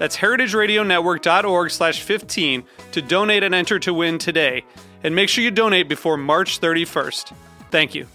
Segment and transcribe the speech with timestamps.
[0.00, 4.64] That's heritageradionetwork.org slash 15 to donate and enter to win today.
[5.04, 7.34] And make sure you donate before March 31st.
[7.70, 8.06] Thank you.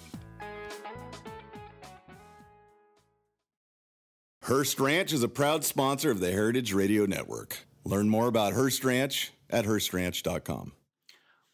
[4.41, 7.59] Hearst Ranch is a proud sponsor of the Heritage Radio Network.
[7.83, 10.71] Learn more about Hearst Ranch at HearstRanch.com.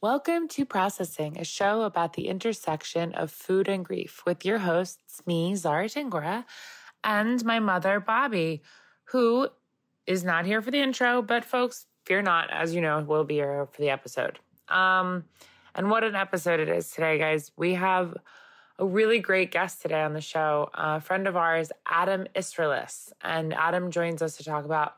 [0.01, 5.21] Welcome to Processing, a show about the intersection of food and grief with your hosts,
[5.25, 6.45] me, Zahra Tangorra,
[7.03, 8.61] and my mother, Bobby,
[9.11, 9.49] who
[10.07, 13.35] is not here for the intro, but folks, fear not, as you know, will be
[13.35, 14.39] here for the episode.
[14.69, 15.25] Um,
[15.75, 17.51] and what an episode it is today, guys.
[17.55, 18.17] We have
[18.79, 23.11] a really great guest today on the show, a friend of ours, Adam Isserlis.
[23.21, 24.95] And Adam joins us to talk about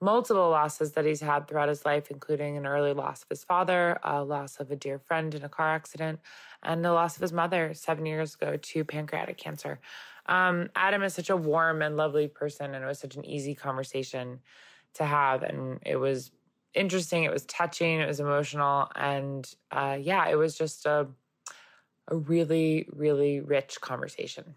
[0.00, 3.98] multiple losses that he's had throughout his life, including an early loss of his father,
[4.02, 6.20] a loss of a dear friend in a car accident,
[6.62, 9.80] and the loss of his mother seven years ago to pancreatic cancer.
[10.26, 13.54] Um, Adam is such a warm and lovely person, and it was such an easy
[13.54, 14.40] conversation
[14.94, 15.42] to have.
[15.42, 16.30] And it was
[16.74, 21.08] interesting, it was touching, it was emotional, and uh, yeah, it was just a
[22.08, 24.54] a really, really rich conversation.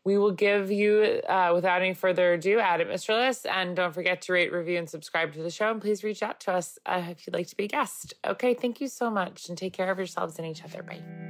[0.05, 3.45] we will give you, uh, without any further ado, Adam Isserlis.
[3.49, 5.71] And don't forget to rate, review, and subscribe to the show.
[5.71, 8.13] And please reach out to us uh, if you'd like to be a guest.
[8.25, 9.47] Okay, thank you so much.
[9.47, 10.83] And take care of yourselves and each other.
[10.83, 11.22] Bye.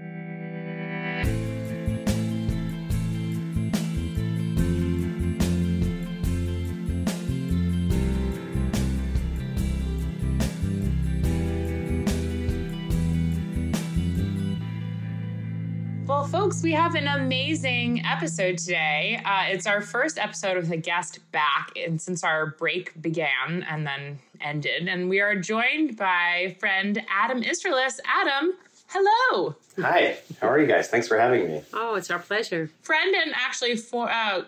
[16.23, 19.21] Well, folks, we have an amazing episode today.
[19.25, 23.85] Uh, it's our first episode with a guest back and since our break began and
[23.85, 24.87] then ended.
[24.87, 27.99] And we are joined by friend Adam Isserlis.
[28.07, 28.53] Adam,
[28.87, 29.57] hello.
[29.81, 30.87] Hi, how are you guys?
[30.87, 31.61] Thanks for having me.
[31.73, 32.69] Oh, it's our pleasure.
[32.83, 34.43] Friend and actually for uh,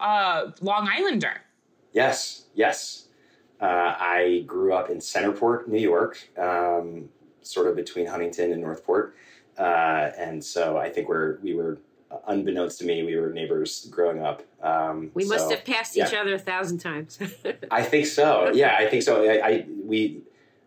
[0.00, 1.42] uh, Long Islander.
[1.92, 3.06] Yes, yes.
[3.60, 7.08] Uh, I grew up in Centerport, New York, um,
[7.42, 9.14] sort of between Huntington and Northport.
[9.60, 11.78] Uh, and so I think we're we were
[12.26, 14.42] unbeknownst to me, we were neighbors growing up.
[14.62, 16.08] Um, we must so, have passed yeah.
[16.08, 17.18] each other a thousand times.
[17.70, 18.50] I think so.
[18.52, 19.22] Yeah, I think so.
[19.22, 20.22] I, I, we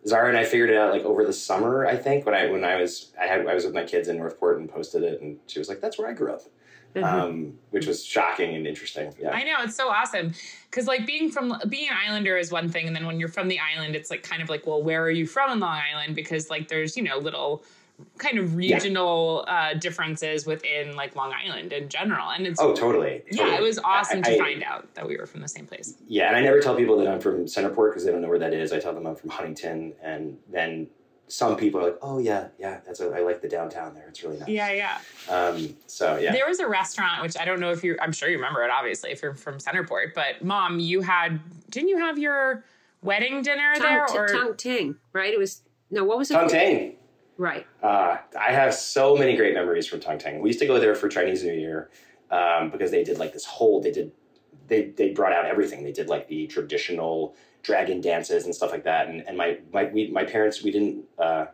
[0.06, 1.86] Zahra and I figured it out like over the summer.
[1.86, 4.16] I think when I when I was I had I was with my kids in
[4.16, 6.42] Northport and posted it, and she was like, "That's where I grew up."
[6.94, 7.04] Mm-hmm.
[7.04, 9.12] Um, which was shocking and interesting.
[9.18, 10.32] Yeah, I know it's so awesome
[10.70, 13.48] because like being from being an islander is one thing, and then when you're from
[13.48, 16.14] the island, it's like kind of like, well, where are you from in Long Island?
[16.14, 17.64] Because like there's you know little
[18.18, 22.30] kind of regional uh, differences within like Long Island in general.
[22.30, 23.22] And it's Oh, totally.
[23.30, 23.56] yeah, totally.
[23.56, 25.94] it was awesome I- to I- find out that we were from the same place.
[26.08, 28.38] Yeah, and I never tell people that I'm from Centerport because they don't know where
[28.38, 28.72] that is.
[28.72, 30.88] I tell them I'm from Huntington, and then
[31.28, 34.06] some people are like, "Oh yeah, yeah, that's a, I like the downtown there.
[34.08, 34.98] It's really nice." Yeah, yeah.
[35.34, 38.28] Um, so yeah, There was a restaurant which I don't know if you I'm sure
[38.28, 42.18] you remember it obviously if you're from Centerport, but mom, you had didn't you have
[42.18, 42.64] your
[43.02, 45.32] wedding dinner there Tongue, or tongue ting, right?
[45.32, 46.04] It was no.
[46.04, 46.34] What was it?
[46.34, 46.92] Tung called?
[47.36, 47.66] Right.
[47.82, 50.40] Uh, I have so many great memories from Tung Tang.
[50.40, 51.90] We used to go there for Chinese New Year
[52.30, 53.80] um, because they did like this whole.
[53.80, 54.12] They did.
[54.68, 55.84] They they brought out everything.
[55.84, 59.08] They did like the traditional dragon dances and stuff like that.
[59.08, 61.04] And and my my we my parents we didn't.
[61.18, 61.46] Uh,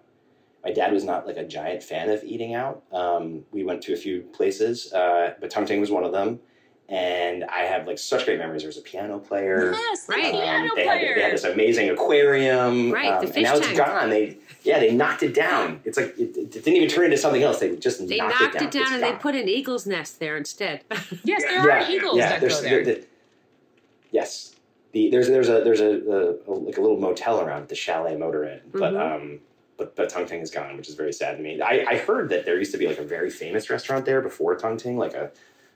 [0.63, 2.83] my dad was not like a giant fan of eating out.
[2.93, 6.41] Um, we went to a few places, uh, but Tung Tang was one of them.
[6.91, 8.63] And I have like such great memories.
[8.63, 9.71] There was a piano player.
[9.73, 10.33] Yes, the Right.
[10.33, 11.15] piano Um, they, had, player.
[11.15, 14.11] they had this amazing aquarium, Right, the um, fish and now it's gone.
[14.11, 15.81] They yeah, they knocked it down.
[15.85, 17.61] It's like it, it didn't even turn into something else.
[17.61, 19.87] They just They knocked, knocked it down, it down It's and they put an eagle's
[19.87, 20.83] nest there instead.
[21.25, 22.85] yes, there are eagles that there's, go there.
[22.85, 22.99] there-
[24.11, 24.55] yes,
[24.93, 25.91] the, there's there's a there's a,
[26.49, 29.15] a, a like a little motel around the Chalet Motor Inn, but Mhm.
[29.15, 29.39] um,
[29.77, 31.61] but but Tung Ting is gone, which is very sad to me.
[31.63, 34.57] I, I heard that there used to be like a very famous restaurant there before
[34.57, 35.31] Tung Ting, like a,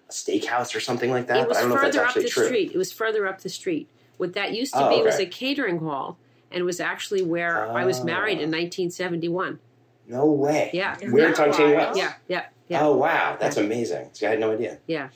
[0.08, 1.36] a steakhouse or something like that.
[1.36, 2.44] it but was I don't know if that's further up the true.
[2.46, 2.72] street.
[2.72, 3.88] It was further up the street.
[4.16, 6.18] What that used to Oh, be was a catering hall,
[6.52, 8.58] and it was actually where I was married in Ah.
[8.58, 9.58] 1971.
[10.06, 10.70] No way.
[10.72, 10.96] Yeah.
[11.10, 11.88] Where that Tung Ting wild?
[11.90, 11.98] was?
[11.98, 14.10] Yeah, yeah, yeah, Oh wow, that's amazing.
[14.12, 14.78] See, I had no idea.
[14.86, 15.08] yeah.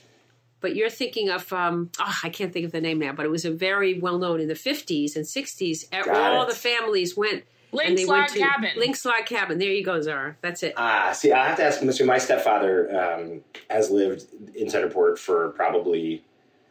[0.61, 3.29] But you're thinking of um, oh, I can't think of the name now, but it
[3.31, 5.85] was a very well known in the 50s and 60s.
[5.85, 6.49] e- Got all it.
[6.49, 8.71] the families went and Link's Log to Cabin.
[8.77, 9.59] Link's Log Cabin.
[9.59, 10.37] There you go, Zahra.
[10.41, 10.75] That's it.
[10.77, 12.07] Ah, see, I have to ask Mr.
[12.07, 16.25] My stepfather um, has lived in Centerport for probably,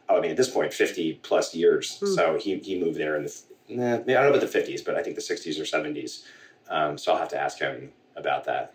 [0.08, 1.98] oh, I mean, at this point, 50 plus years.
[1.98, 2.06] Hmm.
[2.14, 4.96] So he, he moved there in the, nah, I don't know about the 50s, but
[4.96, 6.24] I think the 60s or 70s.
[6.68, 8.74] Um, so I'll have to ask him about that.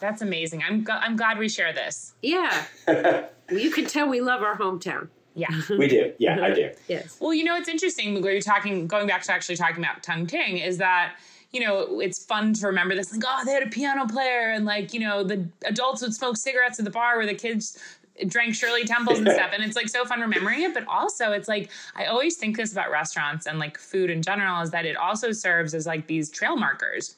[0.00, 0.62] That's amazing.
[0.62, 2.14] I'm gl- I'm glad we share this.
[2.22, 2.64] Yeah.
[3.50, 5.08] You can tell we love our hometown.
[5.34, 5.48] Yeah.
[5.78, 6.12] we do.
[6.18, 6.70] Yeah, I do.
[6.88, 7.18] Yes.
[7.20, 10.26] Well, you know, it's interesting when you're talking, going back to actually talking about Tung
[10.26, 11.16] Ting, is that,
[11.54, 14.64] you know, it's fun to remember this, like, oh, they had a piano player, and
[14.64, 17.78] like, you know, the adults would smoke cigarettes at the bar where the kids
[18.26, 19.50] drank Shirley Temples and stuff.
[19.54, 20.74] And it's like so fun remembering it.
[20.74, 24.60] But also, it's like, I always think this about restaurants and like food in general
[24.62, 27.16] is that it also serves as like these trail markers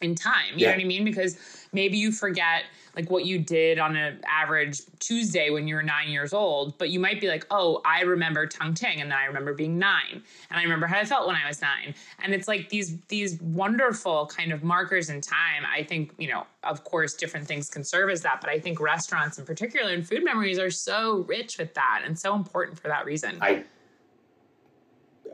[0.00, 0.54] in time.
[0.54, 0.70] You Yeah.
[0.70, 1.04] know what I mean?
[1.04, 2.64] Because maybe you forget
[2.98, 6.90] like what you did on an average Tuesday when you were nine years old, but
[6.90, 10.20] you might be like, oh, I remember Tung Ting, and then I remember being nine,
[10.50, 11.94] and I remember how I felt when I was nine.
[12.18, 15.64] And it's like these these wonderful kind of markers in time.
[15.72, 18.80] I think, you know, of course, different things can serve as that, but I think
[18.80, 22.88] restaurants in particular and food memories are so rich with that and so important for
[22.88, 23.38] that reason.
[23.40, 23.62] I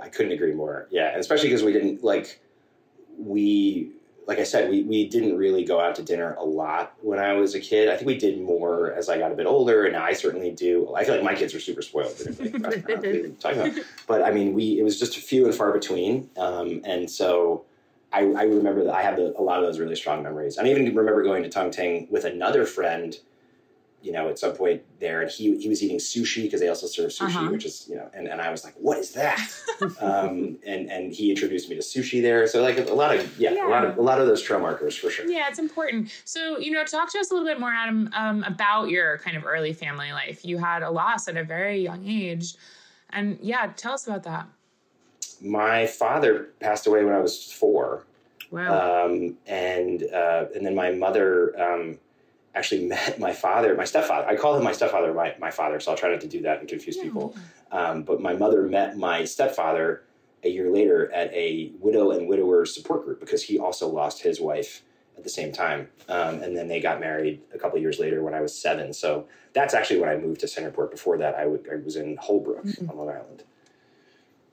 [0.03, 0.87] I couldn't agree more.
[0.91, 2.43] Yeah, and especially because we didn't like
[3.19, 3.93] we
[4.27, 7.35] like I said we we didn't really go out to dinner a lot when I
[7.35, 7.89] was a kid.
[7.89, 10.95] I think we did more as I got a bit older, and I certainly do.
[10.95, 12.15] I feel like my kids are super spoiled.
[12.41, 15.45] Like, "What are you talking about?" But I mean, we it was just a few
[15.47, 17.65] and far between, um, and so.
[18.13, 20.57] I, I remember that I have the, a lot of those really strong memories.
[20.57, 23.19] I even remember going to Tung Ting with another friend
[24.05, 26.87] you know, at some point there, and he he was eating sushi because they also
[26.87, 27.51] serve sushi, Uh-huh.
[27.51, 29.41] which is you know, and, and I was like, what is that?
[30.01, 33.67] um, and and he introduced me to sushi there, so like a, lot of yeah,
[33.67, 35.27] a lot of a lot of those trail markers for sure.
[35.27, 36.11] Yeah, it's important.
[36.25, 39.37] So, you know, talk to us a little bit more, Adam, um, about your kind
[39.37, 40.45] of early family life.
[40.45, 42.55] You had a loss at a very young age.
[43.11, 44.47] And yeah, tell us about that.
[45.41, 48.05] My father passed away when I was four,
[48.51, 49.07] Wow.
[49.07, 51.99] um, and uh, and then my mother um,
[52.55, 54.27] actually met my father, my stepfather.
[54.27, 56.61] I call him my stepfather, my my father, so I'll try not to do that
[56.61, 57.37] and confuse people.
[57.71, 60.05] Um, but my mother met my stepfather
[60.45, 64.41] a year later at a widow and widower support group because he also lost his
[64.41, 64.83] wife
[65.17, 65.89] at the same time.
[66.09, 68.93] Um, and then they got married a couple years later when I was seven.
[68.93, 70.91] So that's actually when I moved to Centerport.
[70.91, 73.45] Before that, I, was in Holbrook on Long Island.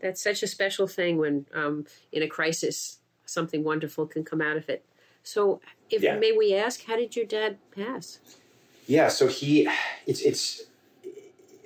[0.01, 4.57] That's such a special thing when, um, in a crisis, something wonderful can come out
[4.57, 4.85] of it.
[5.23, 6.17] So, if Yeah.
[6.17, 8.19] may we ask, how did your dad pass?
[8.87, 9.67] Yeah, so he,
[10.05, 10.63] it's it's,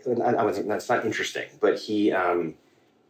[0.06, 2.56] I, was that's not interesting, but he um,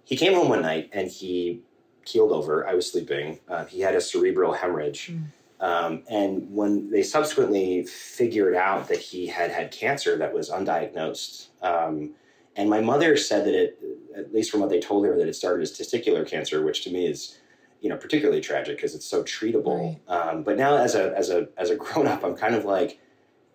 [0.05, 1.61] he came home one night and he
[2.05, 2.67] keeled over.
[2.67, 3.39] I was sleeping.
[3.49, 5.11] Uh, he had a cerebral hemorrhage,
[5.59, 11.47] um, and when they subsequently figured out that he had had cancer that was undiagnosed,
[11.61, 12.11] um,
[12.55, 13.79] and my mother said that it,
[14.15, 16.91] at least from what they told her, that it started as testicular cancer, which to
[16.91, 17.39] me is
[17.81, 19.99] you know particularly tragic because it's so treatable.
[20.07, 22.99] Um, but now as a as a as a grown up, I'm kind of like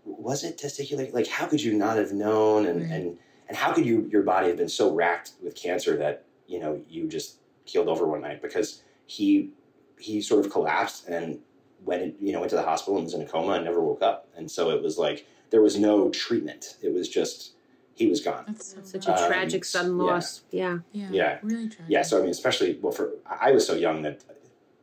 [0.05, 1.13] was it testicular?
[1.13, 2.67] Like, how could you not have known?
[2.67, 2.91] And Right.
[2.91, 6.61] and and how could you your body have been so racked with cancer that you
[6.61, 9.51] know you just keeled over one night because he
[9.99, 11.41] he sort of collapsed and
[11.85, 14.03] went you know went to the hospital and was in a coma and never woke
[14.03, 14.29] up.
[14.37, 16.77] And so it was like there was no treatment.
[16.83, 17.55] It was just
[18.01, 18.45] he was gone.
[18.47, 20.43] That's Such a Um, tragic sudden loss.
[20.51, 20.79] Yeah.
[20.93, 21.39] yeah, Yeah.
[21.43, 21.85] really tragic.
[21.89, 24.23] Yeah, so I mean, especially well, for I was so young that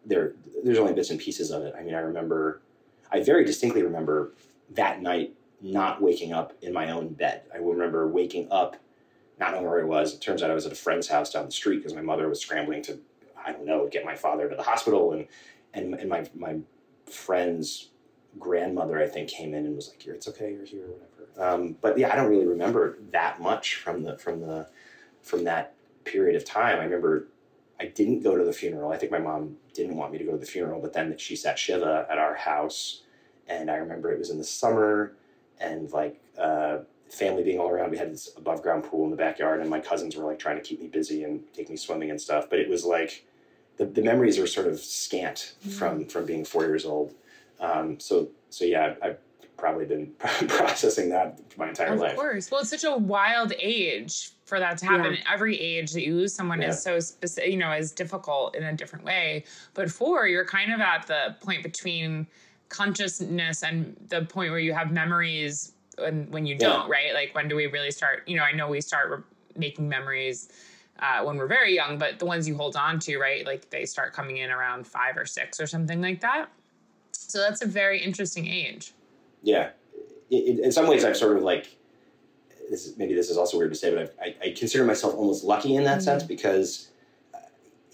[0.06, 0.34] there
[0.64, 1.74] there's only bits and pieces of it.
[1.78, 2.62] I mean, I remember,
[3.12, 4.34] I very distinctly remember
[4.76, 7.42] that night not waking up in my own bed.
[7.54, 8.76] I remember waking up,
[9.40, 10.14] not knowing where I was.
[10.14, 12.30] It turns out I was at a friend's house down the street because my mother
[12.30, 13.00] was scrambling to,
[13.44, 15.28] I don't know, get my father to the hospital, and
[15.74, 16.54] and and my my
[17.10, 17.90] friend's
[18.38, 21.78] grandmother I think came in and was like, "Here, it's okay, you're here, whatever." Um,
[21.82, 24.68] but yeah, I don't really remember that much from the from the
[25.22, 26.80] from that period of time.
[26.80, 27.28] I remember
[27.80, 28.92] I didn't go to the funeral.
[28.92, 31.36] I think my mom didn't want me to go to the funeral, but then she
[31.36, 33.04] sat Shiva at our house.
[33.48, 35.14] And I remember it was in the summer
[35.60, 36.80] and like uh,
[37.10, 37.92] family being all around.
[37.92, 40.58] We had this above ground pool in the backyard, and my cousins were like trying
[40.58, 42.50] to keep me busy and take me swimming and stuff.
[42.50, 43.26] But it was like
[43.78, 47.14] the, the memories are sort of scant from from being four years old.
[47.60, 49.18] Um, so so yeah, I've
[49.58, 50.14] probably been
[50.48, 52.12] processing that my entire Of life.
[52.12, 52.52] Of course.
[52.52, 55.14] Well, it's such a wild age for that to happen.
[55.16, 55.34] Yeah.
[55.34, 56.70] Every age that you lose someone Yeah.
[56.70, 59.44] is so specific, you know, is difficult in a different way.
[59.74, 62.28] But four, you're kind of at the point between
[62.70, 66.92] consciousness and the point where you have memories and when you don't, Yeah.
[66.94, 67.14] right?
[67.14, 68.24] Like when do we really start?
[68.28, 69.24] You know, I know we start re-
[69.56, 70.50] making memories
[71.00, 73.46] uh, when we're very young, but the ones you hold on to, right?
[73.46, 76.48] Like they start coming in around five or six or something like that.
[77.12, 78.94] So that's a very interesting age.
[79.48, 79.70] Yeah.
[80.30, 81.66] In, in some ways i'm sort of like
[82.70, 85.14] this is, maybe this is also weird to say but I, I, I consider myself
[85.16, 86.90] almost lucky in that sense because
[87.34, 87.38] uh,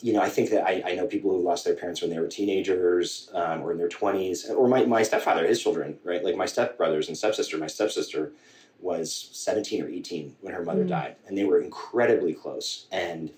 [0.05, 2.17] you know i think that I, I know people who lost their parents when they
[2.23, 6.23] were teenagers um, or in their 20s or my, my stepfather his children right?
[6.27, 8.31] Like my stepbrothers and stepsister my stepsister
[8.79, 10.89] was 17 or 18 when her mother Mm.
[10.97, 13.29] died and they were incredibly close and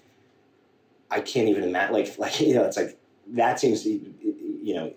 [1.12, 3.90] i can't even imagine like like you know it's like that seems to
[4.70, 4.88] you know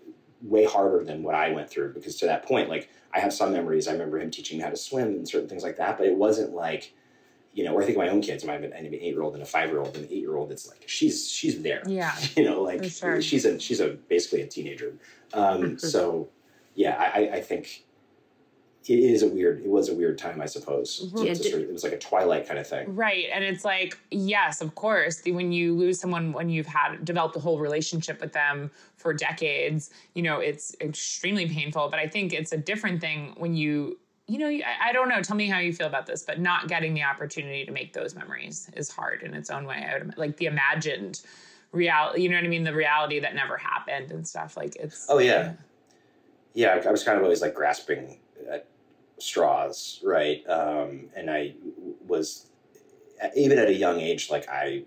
[0.43, 3.53] way harder than what I went through because to that point, like I have some
[3.53, 3.89] memories.
[3.89, 6.15] I remember him teaching me how to swim and certain things like that, but it
[6.17, 6.93] wasn't like,
[7.55, 8.47] you know, or I think my own kids.
[8.47, 10.37] I have an eight year old and a five year old and an eight year
[10.37, 10.53] old.
[10.53, 11.83] It's like she's she's there.
[11.87, 12.15] Yeah.
[12.37, 13.21] You know, like sure.
[13.23, 14.95] she's a she's a basically a teenager.
[15.33, 16.29] Um, so
[16.75, 17.85] yeah, I- I think
[18.89, 19.61] it is a weird.
[19.61, 21.05] It was a weird time, I suppose.
[21.07, 21.19] Mm-hmm.
[21.25, 22.95] Yeah, It's sort of- it was like a twilight kind of thing.
[22.97, 23.27] Right.
[23.33, 27.41] And it's like, yes, of course, when you lose someone, when you've had developed a
[27.41, 31.89] whole relationship with them for decades, you know, it's extremely painful.
[31.91, 35.21] But I think it's a different thing when you, you know, I, I don't know,
[35.23, 38.15] tell me how you feel about this, but not getting the opportunity to make those
[38.15, 39.87] memories is hard in its own way.
[39.91, 41.21] I would, like the imagined
[41.73, 42.65] reality, you know what I mean?
[42.65, 44.57] The reality that never happened and stuff.
[44.57, 45.07] Like it's.
[45.11, 45.53] Oh yeah,
[46.55, 46.81] yeah.
[46.87, 48.19] I was kind of always like grasping
[48.51, 48.68] at
[49.19, 50.43] straws, right?
[50.49, 51.55] Um, and I
[52.07, 52.47] was
[53.37, 54.85] even at a young age, like I.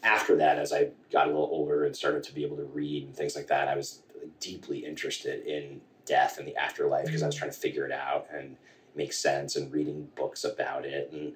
[0.00, 3.02] After that, as I got a little older and started to be able to read
[3.02, 4.02] and things like that, I was
[4.38, 8.26] deeply interested in death and the afterlife because I was trying to figure it out
[8.32, 8.56] and
[8.94, 11.32] make sense and reading books about it and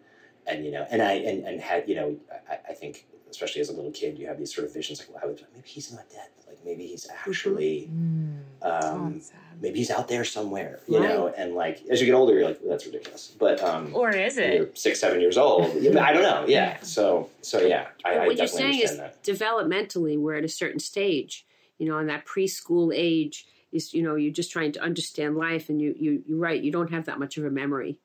[0.47, 2.17] and you know and I and, and had you know
[2.51, 5.11] I, I think especially as a little kid you have these sort of visions like
[5.11, 6.29] well, I would, maybe he's not dead
[6.65, 8.39] maybe he's actually Mm.
[8.65, 9.39] Oh, um, it's sad.
[9.61, 11.09] maybe he's out there somewhere, you Right.
[11.09, 13.35] know, and like as you get older, you're like, well, that's ridiculous.
[13.39, 14.79] But um, Or is when you're it?
[14.79, 16.45] six, seven years old, I don't know.
[16.47, 16.77] Yeah.
[16.77, 16.79] Yeah.
[16.83, 19.23] So, so yeah, I, I what you're definitely saying is that.
[19.25, 21.45] developmentally we're at a certain stage
[21.79, 25.69] you know in that preschool age is you know you're just trying to understand life
[25.69, 27.99] and you you you're right you don't have that much of a memory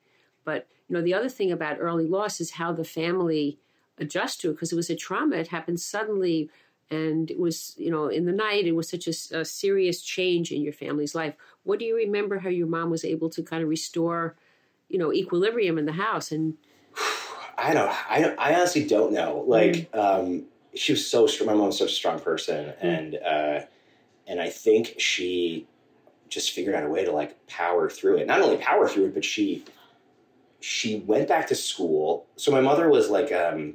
[0.44, 3.58] but you know the other thing about early loss is how the family
[3.98, 6.50] adjusts to it because it was a trauma it happened suddenly
[6.90, 10.62] and it was you know in the night it was such a serious change in
[10.62, 13.68] your family's life what do you remember how your mom was able to kind of
[13.68, 14.36] restore
[14.88, 16.54] you know equilibrium in the house and
[17.58, 17.90] I don't.
[18.08, 18.38] I don't.
[18.38, 19.42] I honestly don't know.
[19.44, 19.98] Like, Mm.
[19.98, 21.48] um, she was so strong.
[21.48, 23.60] My mom was such a strong person, and uh,
[24.28, 25.66] and I think she
[26.28, 28.28] just figured out a way to like power through it.
[28.28, 29.64] Not only power through it, but she
[30.60, 32.26] she went back to school.
[32.36, 33.74] So my mother was like, um,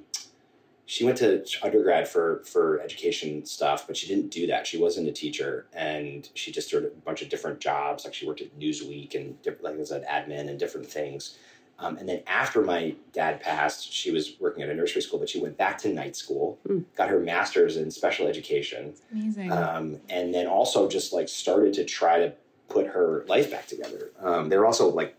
[0.85, 4.67] she went to undergrad for for education stuff, but she didn't do that.
[4.67, 8.03] She wasn't a teacher, and she just did a bunch of different jobs.
[8.05, 11.37] Like she worked at Newsweek and different, like as an admin and different things.
[11.79, 15.27] Um, and then after my dad passed, she was working at a nursery school, but
[15.27, 16.83] she went back to night school, Mm.
[16.95, 19.51] got her master's in special education, Amazing.
[19.51, 22.33] um, and then also just like started to try to
[22.69, 24.11] put her life back together.
[24.21, 25.17] Um, they were also like,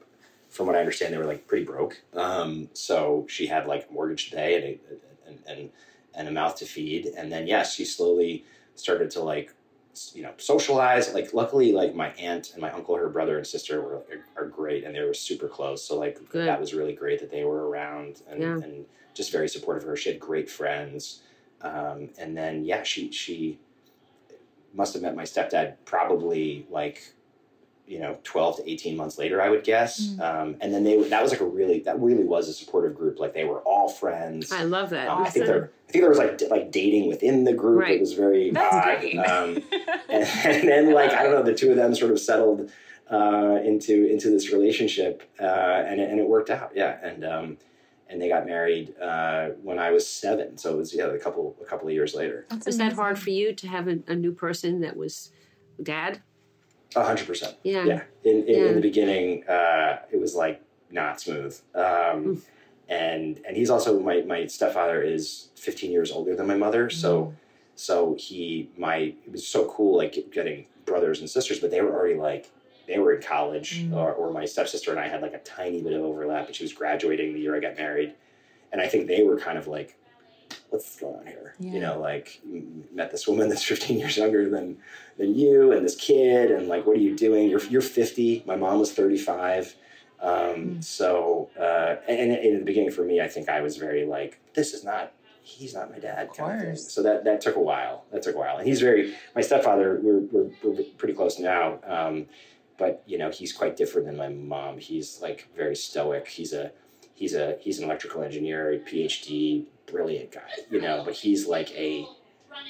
[0.49, 2.01] from what I understand, they were like pretty broke.
[2.15, 4.79] Um, so she had like a mortgage to pay and a,
[5.27, 5.71] and, and
[6.17, 8.45] and a mouth to feed, and then yes, she slowly
[8.77, 9.53] started to like
[10.13, 11.13] you know socialize.
[11.13, 14.03] Like luckily, like my aunt and my uncle, her brother and sister were
[14.37, 15.83] are great, and they were super close.
[15.87, 16.47] So like Good.
[16.49, 18.57] that was really great that they were around and, Yeah.
[18.57, 19.97] and just very supportive of her.
[19.97, 21.23] She had great friends.
[21.63, 23.59] Um, and then yeah, she she
[24.75, 27.15] must have met my stepdad probably like
[27.87, 30.21] you know 12 to 18 months later i would guess Mm.
[30.21, 33.19] um, and then they that was like a really that really was a supportive group
[33.19, 35.09] like they were all friends I love that.
[35.09, 37.83] um, I think there I think there was like d- like dating within the group
[37.83, 37.97] Right.
[37.97, 39.19] it was very That's odd great.
[39.19, 39.57] um,
[40.09, 42.71] and, and then like I don't know, the two of them sort of settled
[43.11, 46.71] uh, into into this relationship, uh, and it, and it worked out.
[46.75, 47.59] Yeah, and um,
[48.09, 51.55] and they got married uh, when I was seven, so it was yeah a couple
[51.61, 52.47] a couple of years later.
[52.49, 55.31] That's Was that hard for you to have a, a new person that was
[55.83, 56.23] dad?
[56.97, 57.57] A hundred percent.
[57.63, 57.85] Yeah.
[57.85, 58.03] Yeah.
[58.25, 58.67] In in, Yeah.
[58.69, 60.61] in the beginning, uh, it was like
[60.91, 61.59] not smooth.
[61.75, 62.43] Um,
[62.89, 67.35] and and he's also my my stepfather is 15 years older than my mother, so
[67.77, 68.97] so he my
[69.27, 72.51] it was so cool like getting brothers and sisters, but they were already like
[72.87, 73.95] they were in college, Mm.
[73.97, 76.63] or, or my stepsister and I had like a tiny bit of overlap, but she
[76.65, 78.13] was graduating the year I got married,
[78.71, 79.97] and I think they were kind of like,
[80.71, 81.73] "What's going on here?" Yeah.
[81.73, 82.41] You know, like
[82.93, 84.79] met this woman that's 15 years younger than
[85.19, 87.49] than you, and this kid, and like, what are you doing?
[87.49, 88.45] You're you're 50.
[88.47, 89.77] My mom was 35.
[90.21, 90.85] Um, Mm.
[90.85, 94.41] So, uh, and, and in the beginning for me, I think I was very like,
[94.55, 96.29] this is not, he's not my dad.
[96.29, 96.93] Of kind of course.
[96.93, 98.05] So that, that took a while.
[98.13, 98.57] That took a while.
[98.57, 101.79] And he's very, my stepfather, we're, we're, we're pretty close now.
[101.87, 102.27] Um,
[102.79, 104.79] but you know, he's quite different than my mom.
[104.79, 106.29] He's like very stoic.
[106.29, 106.73] He's a,
[107.15, 111.71] he's a, he's an electrical engineer, a PhD, brilliant guy, you know, but he's like
[111.73, 112.07] a,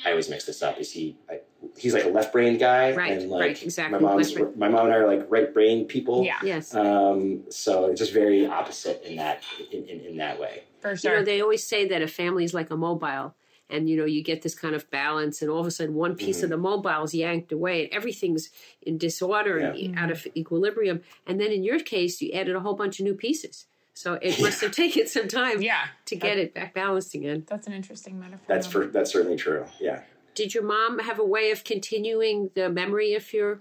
[0.04, 0.78] I always mix this up.
[0.78, 1.16] Is he?
[1.30, 1.40] I,
[1.78, 4.58] he's like a left brain guy, Right, and like right, exactly, My mom's, left brain.
[4.58, 6.24] my mom and I are like right brain people.
[6.24, 6.74] Yeah, Yes.
[6.74, 9.42] Um, so it's just very opposite in that
[9.72, 10.64] in, in, in that way.
[10.80, 11.12] for sure.
[11.12, 13.34] You know, they always say that a family is like a mobile.
[13.70, 16.16] And you know, you get this kind of balance, and all of a sudden, one
[16.16, 16.44] piece Mm-hmm.
[16.44, 18.50] of the mobile is yanked away, and everything's
[18.82, 20.02] in disorder and Yeah.
[20.04, 21.00] out of equilibrium.
[21.26, 23.64] And then, in your case, you added a whole bunch of new pieces.
[23.94, 27.44] So it must have taken some time yeah, to get it back balanced again.
[27.48, 28.44] that's an interesting metaphor.
[28.46, 29.64] That's for that's certainly true.
[29.80, 30.02] Yeah.
[30.34, 33.60] Did your mom have a way of continuing the memory of your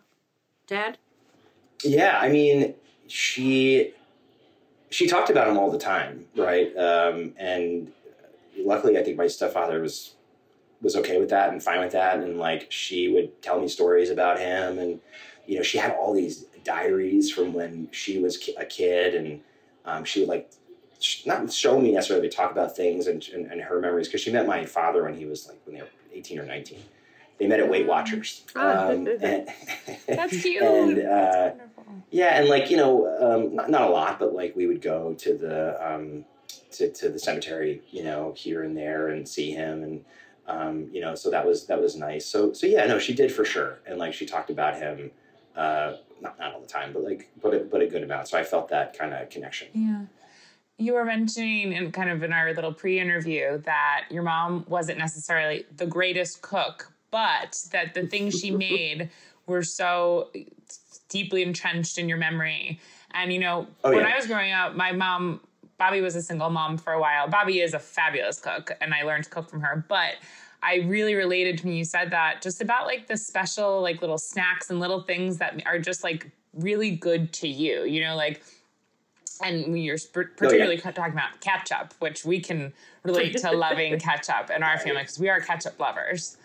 [0.66, 0.98] dad?
[1.84, 2.74] Yeah, I mean,
[3.08, 3.94] she
[4.90, 6.76] she talked about him all the time, right?
[6.76, 7.92] Um, and
[8.58, 10.16] luckily, I think my stepfather was
[10.82, 14.10] was okay with that and fine with that, and like she would tell me stories
[14.10, 15.00] about him, and
[15.46, 19.42] you know, she had all these diaries from when she was a kid, and
[19.86, 20.52] um, she would like
[21.00, 24.22] sh- not show me necessarily but talk about things and, and, and her memories because
[24.22, 26.80] she met my father when he was like when they were 18 or 19
[27.40, 28.90] they met at weight watchers Ah.
[28.90, 29.50] um, and,
[30.08, 30.62] That's cute.
[30.62, 32.04] and uh, That's wonderful.
[32.12, 35.14] yeah, and like you know, um, not, not a lot, but like we would go
[35.16, 36.26] to the um,
[36.74, 40.06] to to the cemetery, you know, here and there, and see him, and
[40.48, 42.26] um, you know, so that was that was nice.
[42.28, 45.10] So so yeah, no, she did for sure, and like she talked about him,
[45.56, 48.28] uh, not not all the time, but like but a, but a good amount.
[48.30, 49.68] So I felt that kind of connection.
[49.74, 50.06] Yeah.
[50.78, 55.66] You were mentioning in kind of in our little pre-interview that your mom wasn't necessarily
[55.78, 59.10] the greatest cook, but that the things she made
[59.46, 60.30] were so
[61.10, 62.80] deeply entrenched in your memory.
[63.12, 64.14] And you know, Oh, when yeah.
[64.14, 65.42] I was growing up, my mom
[65.78, 67.28] Bobby was a single mom for a while.
[67.28, 70.16] Bobby is a fabulous cook and I learned to cook from her, but
[70.64, 74.18] I really related to when you said that just about like the special like little
[74.18, 77.84] snacks and little things that are just like really good to you.
[77.84, 78.42] You know, like
[79.44, 82.74] and we are sp- particularly talking about ketchup, which we can
[83.04, 86.38] relate to loving ketchup in our family because we are ketchup lovers.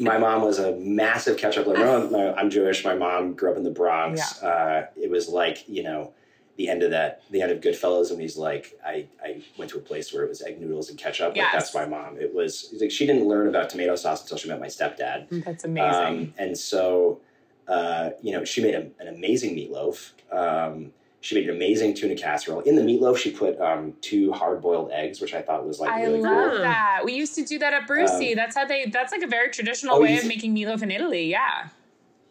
[0.00, 2.34] my mom was a massive ketchup lover.
[2.38, 2.84] I'm Jewish.
[2.84, 4.42] My mom grew up in the Bronx.
[4.42, 6.12] Uh, it was like you know
[6.56, 9.78] the end of that, the end of Goodfellas, and he's like, I, I went to
[9.78, 11.36] a place where it was egg noodles and ketchup.
[11.36, 12.16] Like, that's my mom.
[12.18, 15.44] It was like she didn't learn about tomato sauce until she met my stepdad.
[15.44, 15.92] That's amazing.
[15.92, 17.20] Um, and so,
[17.66, 20.12] uh, you know, she made a, an amazing meatloaf.
[20.30, 22.60] Um, she made an amazing tuna casserole.
[22.60, 26.02] In the meatloaf, she put um, two hard-boiled eggs, which I thought was like I
[26.02, 26.60] really love cool.
[26.60, 27.00] that.
[27.04, 28.32] We used to do that at Brucie.
[28.32, 28.86] Um, that's how they.
[28.86, 31.30] That's like a very traditional oh, way of making meatloaf in Italy.
[31.30, 31.68] Yeah.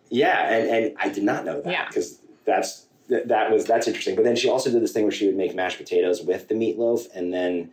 [0.09, 1.87] Yeah, and, and I did not know that Yeah.
[1.87, 4.15] because that's th- that was that's interesting.
[4.15, 6.55] But then she also did this thing where she would make mashed potatoes with the
[6.55, 7.71] meatloaf, and then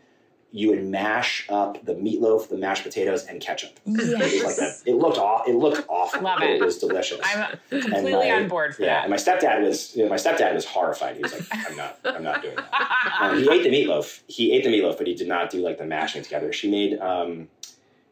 [0.52, 3.78] you would mash up the meatloaf, the mashed potatoes, and ketchup.
[3.86, 4.76] It was like that.
[4.84, 5.46] It looked off.
[5.46, 6.22] It looked awful.
[6.22, 6.60] Love it.
[6.60, 7.20] It was delicious.
[7.22, 9.02] I'm completely my- on board for yeah, that.
[9.04, 9.94] and my stepdad was.
[9.94, 11.16] You know, my stepdad was horrified.
[11.16, 11.98] He was like, "I'm not.
[12.04, 14.22] I'm not doing that." Um, he ate the meatloaf.
[14.26, 16.52] He ate the meatloaf, but he did not do like the mashing together.
[16.52, 16.98] She made.
[16.98, 17.48] Um,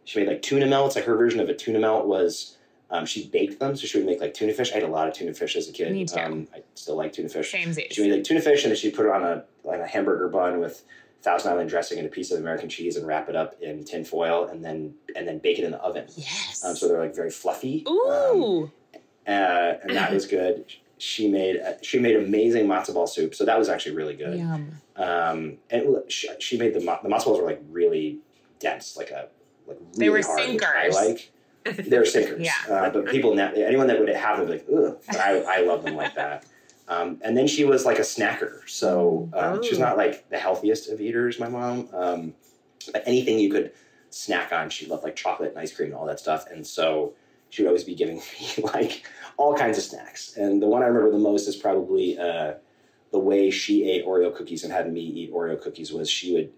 [0.04, 0.94] she made like tuna melts.
[0.94, 2.54] Like her version of a tuna melt was.
[2.90, 4.70] Um, she baked them, so she would make like tuna fish.
[4.72, 5.92] I had a lot of tuna fish as a kid.
[5.92, 6.18] Me too.
[6.18, 7.52] Um, I still like tuna fish.
[7.52, 7.92] Samesies.
[7.92, 10.28] She made like tuna fish, and then she put it on a on a hamburger
[10.28, 10.84] bun with
[11.22, 14.04] Thousand Island dressing and a piece of American cheese, and wrap it up in tin
[14.04, 16.06] foil, and then and then bake it in the oven.
[16.16, 16.64] yes.
[16.64, 17.84] Um, so they're like very fluffy.
[17.86, 18.72] Um, Ooh.
[18.94, 20.64] uh, and that was good.
[20.96, 24.38] She made uh, she made amazing matzo ball soup, so that was actually really good.
[24.38, 24.70] Yum.
[24.96, 28.20] Um, and she, she made the the matzo balls were like really
[28.60, 29.28] dense, like a
[29.66, 30.96] like really They were hard, sinkers.
[30.96, 31.32] I like.
[31.64, 32.40] they're sinkers.
[32.40, 32.52] Yeah.
[32.68, 34.98] Uh, but people now, anyone that would have them, like, ugh.
[35.10, 36.44] I, I love them like that.
[36.88, 38.66] Um, and then she was like a snacker.
[38.68, 39.82] So um, she's Oh.
[39.82, 41.88] not like the healthiest of eaters, my mom.
[41.92, 42.34] Um,
[42.92, 43.72] but anything you could
[44.10, 46.46] snack on, she loved like chocolate and ice cream and all that stuff.
[46.50, 47.12] And so
[47.50, 48.16] she would always be giving
[48.58, 50.36] me like all kinds of snacks.
[50.38, 52.54] And the one I remember the most is probably uh,
[53.12, 56.50] the way she ate Oreo cookies and had me eat Oreo cookies was she would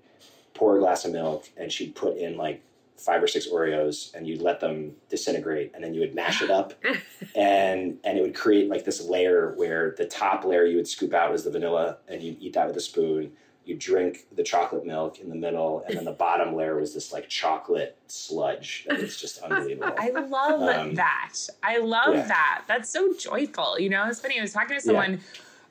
[0.54, 2.62] pour a glass of milk and she'd put in like
[3.00, 6.50] five or six Oreos and you'd let them disintegrate and then you would mash it
[6.50, 6.74] up
[7.34, 11.12] and and it would create like this layer where the top layer you would scoop
[11.14, 13.32] out was the vanilla and you'd eat that with a spoon.
[13.64, 17.12] You drink the chocolate milk in the middle, and then the bottom layer was this
[17.12, 19.94] like chocolate sludge that was just unbelievable.
[19.98, 21.34] I love Um, that.
[21.62, 22.26] I love yeah.
[22.26, 22.64] that.
[22.66, 23.78] That's so joyful.
[23.78, 24.38] You know, it's funny.
[24.38, 25.20] I was talking to someone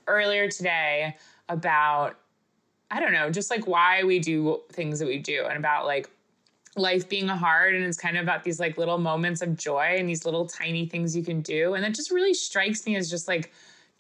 [0.08, 1.18] earlier today
[1.50, 2.16] about,
[2.92, 6.10] I don't know, just like why we do things that we do and about like
[6.80, 7.76] life being hard.
[7.76, 10.86] And it's kind of about these like little moments of joy and these little tiny
[10.88, 11.74] things you can do.
[11.76, 13.52] And it just really strikes me as just like,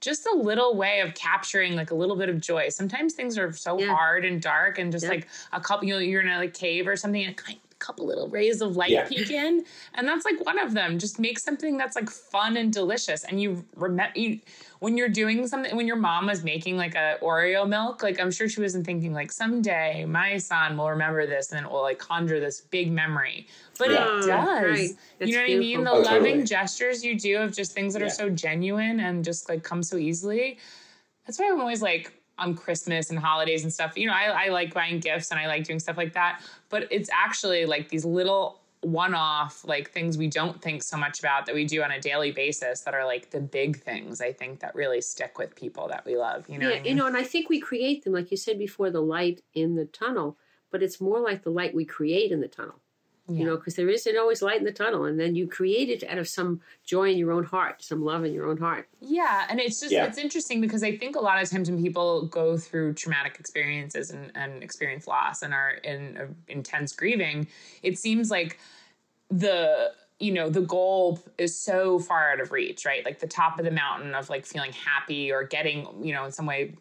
[0.02, 2.70] just a little way of capturing like a little bit of joy.
[2.70, 3.88] Sometimes things are so Yeah.
[3.94, 5.10] hard and dark, and just Yeah.
[5.10, 7.60] like a couple, you know, you're in a like, cave or something, and a kind-
[7.80, 9.06] couple little rays of light Yeah.
[9.08, 9.66] peek in,
[9.96, 11.00] and that's like one of them.
[11.00, 14.40] Just make something that's like fun and delicious, and you remember you
[14.80, 15.76] when you're doing something.
[15.76, 19.14] When your mom was making like a Oreo milk, like I'm sure she wasn't thinking
[19.14, 23.48] like someday my son will remember this, and it will like conjure this big memory.
[23.78, 24.18] But Yeah.
[24.20, 24.28] it does.
[24.64, 24.90] right.
[25.20, 25.84] You know what I mean?
[25.84, 25.92] The.
[25.92, 26.44] Oh, loving totally.
[26.46, 29.98] gestures you do of just things that are so genuine and just like come so
[29.98, 30.58] easily.
[31.26, 33.98] That's why I'm always like on Christmas and holidays and stuff.
[33.98, 36.42] You know, I, I like buying gifts and I like doing stuff like that.
[36.70, 41.20] But it's actually like these little one off like things we don't think so much
[41.20, 44.32] about that we do on a daily basis that are like the big things I
[44.32, 46.50] think that really stick with people that we love.
[46.50, 46.86] You know, yeah, I mean?
[46.86, 49.76] you know, and I think we create them, like you said before, the light in
[49.76, 50.38] the tunnel,
[50.72, 52.80] but it's more like the light we create in the tunnel.
[53.30, 53.40] Yeah.
[53.40, 56.04] You know, because there isn't always light in the tunnel, and then you create it
[56.10, 58.88] out of some joy in your own heart, some love in your own heart.
[59.02, 60.06] Yeah, and it's just Yeah.
[60.06, 64.10] it's interesting because I think a lot of times when people go through traumatic experiences
[64.10, 67.48] and, and experience loss and are in uh, intense grieving,
[67.84, 68.60] it seems like
[69.30, 73.06] the you know the goal is so far out of reach, right?
[73.06, 76.32] Like the top of the mountain of like feeling happy or getting you know in
[76.32, 76.74] some way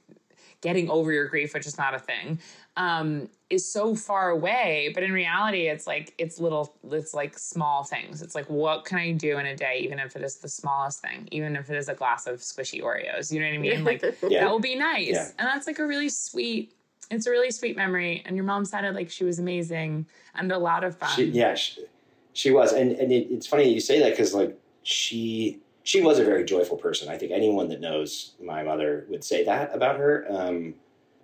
[0.60, 2.40] getting over your grief, which is not a thing,
[2.76, 4.90] um, is so far away.
[4.94, 8.22] But in reality, it's like it's little, it's like small things.
[8.22, 11.00] It's like what can I do in a day, even if it is the smallest
[11.00, 13.32] thing, even if it is a glass of squishy Oreos.
[13.32, 13.84] You know what I mean?
[13.84, 14.44] Like Yeah.
[14.44, 15.28] that will be nice, Yeah.
[15.38, 16.72] and that's like a really sweet.
[17.10, 20.58] It's a really sweet memory, and your mom sounded like she was amazing and a
[20.58, 21.08] lot of fun.
[21.16, 21.86] She, yeah, she,
[22.34, 26.18] she was, and and it, it's funny you say that because like she she was
[26.18, 27.08] a very joyful person.
[27.08, 30.26] I think anyone that knows my mother would say that about her.
[30.28, 30.74] Um,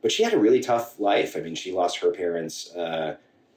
[0.05, 1.35] but she had a really tough life.
[1.35, 3.17] I mean, she lost her parents uh,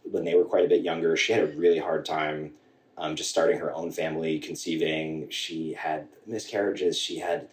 [0.09, 1.17] when they were quite a bit younger.
[1.17, 2.53] She had a really hard time
[2.97, 5.29] um, just starting her own family, conceiving.
[5.29, 6.97] She had miscarriages.
[6.97, 7.49] She had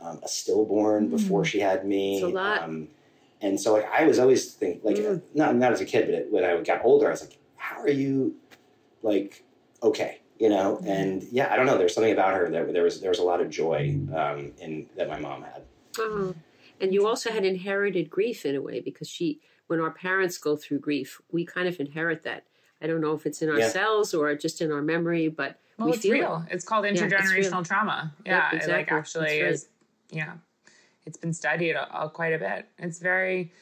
[0.00, 2.14] um, a stillborn before she had me.
[2.18, 2.62] It's a lot.
[2.62, 2.86] Um,
[3.40, 5.22] and so, like, I was always think like Mm.
[5.34, 7.88] not not as a kid, but when I got older, I was like, how are
[7.88, 8.36] you
[9.02, 9.42] like
[9.82, 13.00] okay you know and yeah i don't know there's something about her that there was
[13.00, 15.62] there was a lot of joy um in that my mom had
[15.98, 16.34] Oh.
[16.80, 20.56] And you also had inherited grief in a way because she, when our parents go
[20.56, 22.44] through grief, we kind of inherit that.
[22.82, 23.68] I don't know if it's in our Yeah.
[23.68, 26.46] cells or just in our memory, but Well, we it's feel real.
[26.50, 27.10] It's called it's real.
[27.10, 28.14] intergenerational trauma.
[28.24, 28.96] Yep, Yeah, it like exactly.
[28.98, 29.50] actually That's right.
[29.52, 29.68] is.
[30.10, 30.32] Yeah,
[31.06, 32.68] it's been studied uh, uh, quite a bit.
[32.78, 33.52] It's very,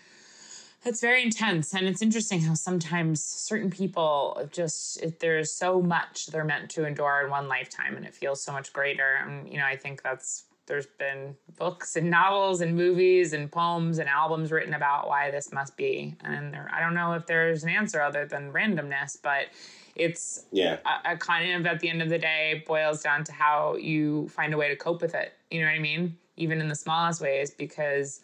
[0.85, 6.27] it's very intense, and it's interesting how sometimes certain people just it, there's so much
[6.27, 9.14] they're meant to endure in one lifetime, and it feels so much greater.
[9.24, 13.98] And you know, I think that's there's been books and novels and movies and poems
[13.98, 17.64] and albums written about why this must be, and there, I don't know if there's
[17.64, 19.46] an answer other than randomness, but
[19.96, 23.33] it's yeah a, a kind of at the end of the day boils down to
[23.33, 25.35] how you find a way to cope with it.
[25.50, 26.16] You know what I mean?
[26.37, 28.20] Even in the smallest ways, because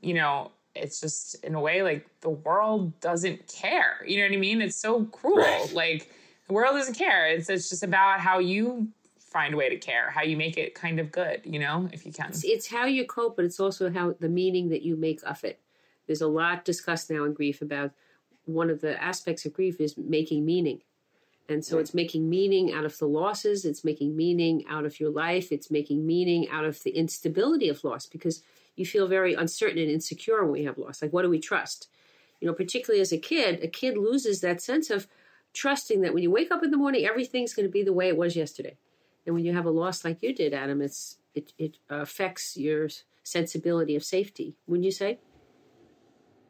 [0.00, 4.04] you know it's just in a way like the world doesn't care.
[4.06, 4.62] You know what I mean?
[4.62, 5.38] It's so cruel.
[5.38, 5.72] Right.
[5.72, 6.12] Like
[6.46, 7.26] the world doesn't care.
[7.28, 8.88] It's it's just about how you
[9.30, 11.42] find a way to care, how you make it kind of good.
[11.44, 12.30] You know, if you can.
[12.30, 15.44] It's, it's how you cope, but it's also how the meaning that you make of
[15.44, 15.60] it.
[16.06, 17.92] There's a lot discussed now in grief about
[18.46, 20.80] one of the aspects of grief is making meaning.
[21.50, 25.10] And so it's making meaning out of the losses, it's making meaning out of your
[25.10, 28.42] life, it's making meaning out of the instability of loss because
[28.76, 31.00] you feel very uncertain and insecure when we have loss.
[31.00, 31.88] Like, what do we trust?
[32.40, 35.08] You know, particularly as a kid, a kid loses that sense of
[35.54, 38.08] trusting that when you wake up in the morning, everything's going to be the way
[38.08, 38.76] it was yesterday.
[39.28, 42.88] And when you have a loss like you did, Adam, it's it it affects your
[43.22, 44.56] sensibility of safety.
[44.66, 45.18] Wouldn't you say?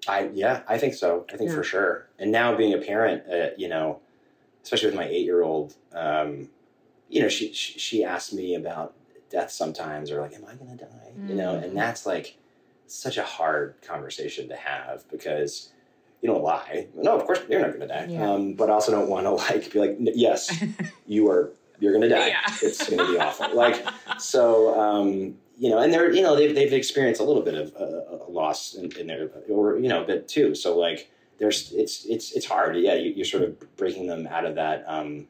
[0.07, 1.57] i yeah i think so i think Yeah.
[1.57, 3.99] for sure and now being a parent uh, you know
[4.63, 6.49] especially with my eight year old um
[7.09, 8.95] you know, she, she she asked me about
[9.31, 12.37] death sometimes, or like, "Am I going to die?" You know, and that's like
[12.87, 15.71] such a hard conversation to have because
[16.21, 16.87] you don't lie.
[16.95, 18.31] No, of course you're not going to die, Yeah.
[18.31, 20.63] um, but I also don't want to like be like, "Yes,
[21.07, 21.51] you are.
[21.81, 22.29] You're going to die.
[22.29, 22.41] Yeah.
[22.63, 23.87] It's going to be awful." Like
[24.19, 24.79] so.
[24.79, 28.25] Um, you know, and they're you know they've they've experienced a little bit of uh,
[28.27, 30.55] a loss in, in there, or you know, a bit too.
[30.55, 32.77] So like, there's it's it's it's hard.
[32.77, 35.27] Yeah, you, you're sort of breaking them out of that um,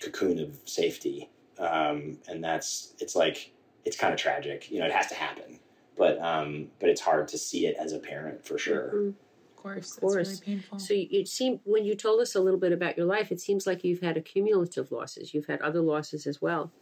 [0.00, 3.52] cocoon of safety, um, and that's it's like
[3.84, 4.70] it's kind of tragic.
[4.70, 5.60] You know, it has to happen,
[5.96, 8.92] but um, but it's hard to see it as a parent for sure.
[8.94, 9.14] Mhm.
[9.60, 10.28] Of course, Of course.
[10.30, 10.78] it's really painful.
[10.78, 13.66] So it seemed when you told us a little bit about your life, it seems
[13.66, 15.34] like you've had accumulative losses.
[15.34, 16.72] You've had other losses as well.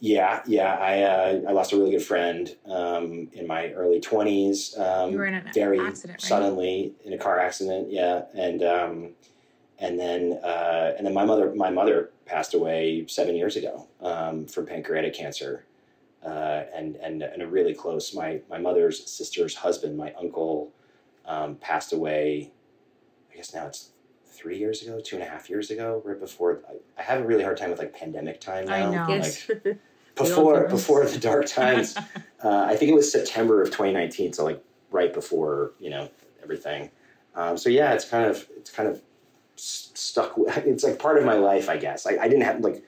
[0.00, 0.74] Yeah, yeah.
[0.74, 4.76] I uh, I lost a really good friend um, in my early twenties.
[4.76, 6.28] Um, You were in an very accident, right?
[6.28, 7.92] suddenly in a car accident.
[7.92, 9.10] Yeah, and um,
[9.78, 14.46] and then uh, and then my mother my mother passed away seven years ago um,
[14.46, 15.64] from pancreatic cancer.
[16.24, 20.72] Uh, and and and a really close my my mother's sister's husband, my uncle,
[21.26, 22.50] um, passed away.
[23.32, 23.90] I guess now it's
[24.26, 26.62] three years ago, two and a half years ago, right before.
[26.68, 28.74] I, I have a really hard time with like pandemic time now.
[28.74, 29.06] I now.
[29.06, 29.14] know.
[29.14, 29.50] Yes.
[30.14, 30.68] Like, all before do.
[30.68, 31.96] before the dark times.
[32.44, 36.10] uh, I think it was September of 2019, so like right before you know
[36.42, 36.90] everything.
[37.34, 39.00] Um, so yeah, it's kind of it's kind of
[39.56, 40.36] s- stuck.
[40.36, 42.06] with- It's like part of my life, I guess.
[42.06, 42.84] I, I didn't have like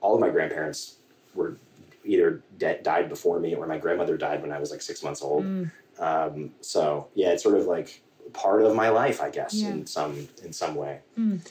[0.00, 0.98] all of my grandparents
[1.34, 1.56] were
[2.04, 5.20] either dead, died before me, or my grandmother died when I was like six months
[5.20, 5.44] old.
[5.44, 5.72] Mm.
[5.98, 8.02] Um, so yeah, it's sort of like
[8.32, 9.70] part of my life, I guess, Yeah.
[9.70, 11.00] in some in some way.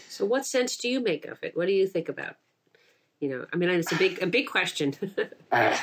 [0.10, 1.56] so what sense do you make of it?
[1.56, 2.36] What do you think about?
[3.20, 4.94] You know, I mean, it's a big a big question.
[5.52, 5.76] Uh,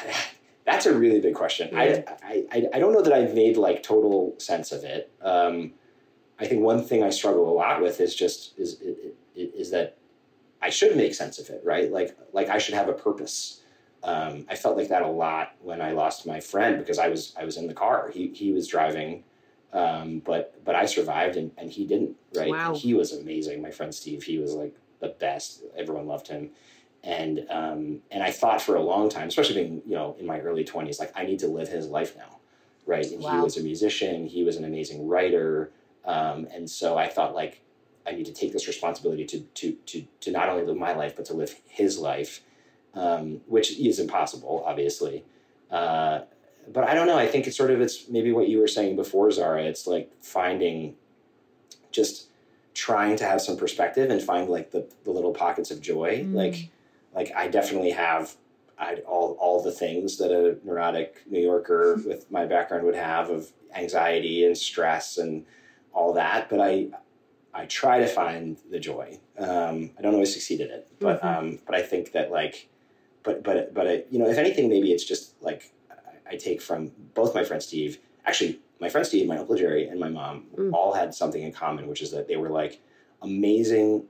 [0.64, 1.68] that's a really big question.
[1.72, 2.02] Yeah.
[2.22, 5.10] I, I, I don't know that I've made like total sense of it.
[5.22, 5.72] Um,
[6.38, 8.96] I think one thing I struggle a lot with is just is is,
[9.34, 9.96] is that
[10.60, 11.90] I should make sense of it, right?
[11.92, 13.60] Like like I should have a purpose.
[14.08, 17.34] Um, I felt like that a lot when I lost my friend because I was
[17.38, 18.10] I was in the car.
[18.12, 19.24] He he was driving,
[19.72, 22.16] um, but but I survived and, and he didn't.
[22.34, 22.50] Right?
[22.50, 22.74] Wow.
[22.74, 23.60] He was amazing.
[23.60, 24.22] My friend Steve.
[24.22, 25.62] He was like the best.
[25.76, 26.50] Everyone loved him
[27.04, 30.40] and um, and I thought for a long time, especially being you know in my
[30.40, 32.38] early twenties, like I need to live his life now,
[32.86, 33.04] right?
[33.04, 35.70] And he was a musician, he was an amazing writer,
[36.04, 37.62] um, and so I thought like
[38.06, 41.14] I need to take this responsibility to to to to not only live my life
[41.14, 42.42] but to live his life,
[42.94, 45.24] um, which is impossible, obviously.
[45.70, 46.20] Uh,
[46.72, 47.16] but I don't know.
[47.18, 49.62] I think it's sort of it's maybe what you were saying before, Zahra.
[49.64, 50.96] It's like finding
[51.90, 52.28] just
[52.74, 56.34] trying to have some perspective and find like the, the little pockets of joy Mm.
[56.34, 56.70] like
[57.14, 58.36] like I definitely have
[58.78, 63.30] I, all all the things that a neurotic New Yorker with my background would have
[63.30, 65.44] of anxiety and stress and
[65.92, 66.48] all that.
[66.48, 66.88] But I
[67.54, 69.18] I try to find the joy.
[69.38, 71.38] Um, I don't always succeed at it, but Mhm.
[71.38, 72.68] um, but I think that like,
[73.22, 76.60] but but but I, you know, if anything, maybe it's just like I, I take
[76.62, 77.98] from both my friend Steve.
[78.24, 80.72] Actually, my friend Steve, my uncle Jerry, and my mom Mm.
[80.74, 82.80] all had something in common, which is that they were like
[83.22, 84.04] amazing,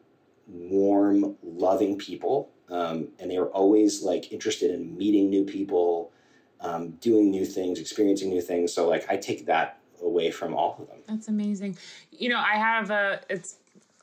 [0.46, 6.12] warm, loving people, um, and they were always like interested in meeting new people,
[6.60, 8.72] um, doing new things, experiencing new things.
[8.72, 10.98] So like I take that away from all of them.
[11.06, 11.76] That's amazing.
[12.10, 13.56] You know, I have a, it's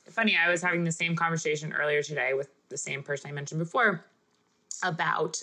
[0.10, 3.60] funny, I was having the same conversation earlier today with the same person I mentioned
[3.60, 4.04] before
[4.84, 5.42] about,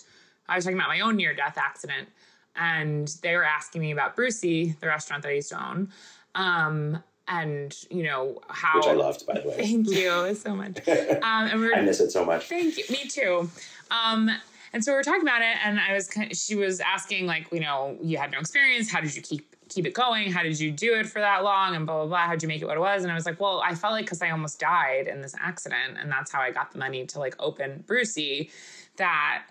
[0.49, 2.09] I was talking about my own near death accident,
[2.57, 5.89] and they were asking me about Brucie, the restaurant that I used to own.
[6.35, 9.57] Um, and you know how Which I loved, by the way.
[9.57, 10.87] Thank you so much.
[10.89, 12.49] Um, and we were I miss it so much.
[12.49, 12.85] Thank you.
[12.91, 13.49] Me too.
[13.91, 14.31] Um,
[14.73, 17.61] and so we were talking about it, and I was she was asking like, you
[17.61, 18.91] know, you had no experience.
[18.91, 20.33] How did you keep keep it going?
[20.33, 21.75] How did you do it for that long?
[21.77, 22.27] And blah blah blah.
[22.27, 23.03] How did you make it what it was?
[23.03, 25.99] And I was like, well, I felt like because I almost died in this accident,
[26.01, 28.51] and that's how I got the money to like open Brucie.
[28.97, 29.45] That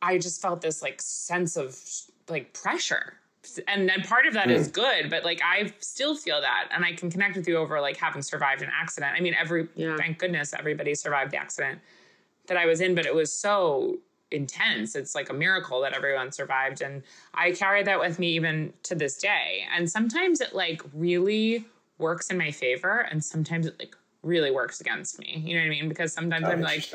[0.00, 1.78] I just felt this like sense of
[2.28, 3.14] like pressure.
[3.66, 4.72] And then part of that is hmm.
[4.72, 7.96] good, but like I still feel that, and I can connect with you over like
[7.96, 9.14] having survived an accident.
[9.16, 9.96] I mean, every Yeah.
[9.96, 11.80] thank goodness everybody survived the accident
[12.46, 13.98] that I was in, but it was so
[14.30, 14.94] intense.
[14.94, 16.82] It's like a miracle that everyone survived.
[16.82, 17.02] And
[17.34, 19.66] I carry that with me even to this day.
[19.74, 21.64] And sometimes it like really
[21.98, 25.42] works in my favor, and sometimes it like really works against me.
[25.44, 25.88] You know what I mean?
[25.88, 26.88] Because sometimes Oh, I'm like.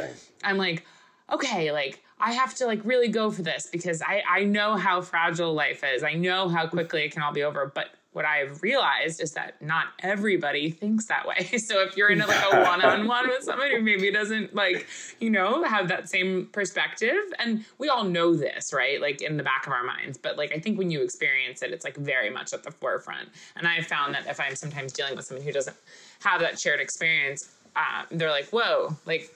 [0.43, 0.86] I'm like,
[1.32, 5.02] okay, like I have to like really go for this because I I know how
[5.02, 6.04] fragile life is.
[6.04, 7.72] I know how quickly it can all be over.
[7.74, 11.48] But what I've realized is that not everybody thinks that way.
[11.60, 14.88] So if you're in a, like a one-on-one with somebody who maybe doesn't like,
[15.20, 19.00] you know, have that same perspective, and we all know this, right?
[19.00, 20.18] Like in the back of our minds.
[20.18, 23.30] But like I think when you experience it, it's like very much at the forefront.
[23.56, 25.78] And I've found that if I'm sometimes dealing with someone who doesn't
[26.22, 29.30] have that shared experience, uh, they're like, whoa, like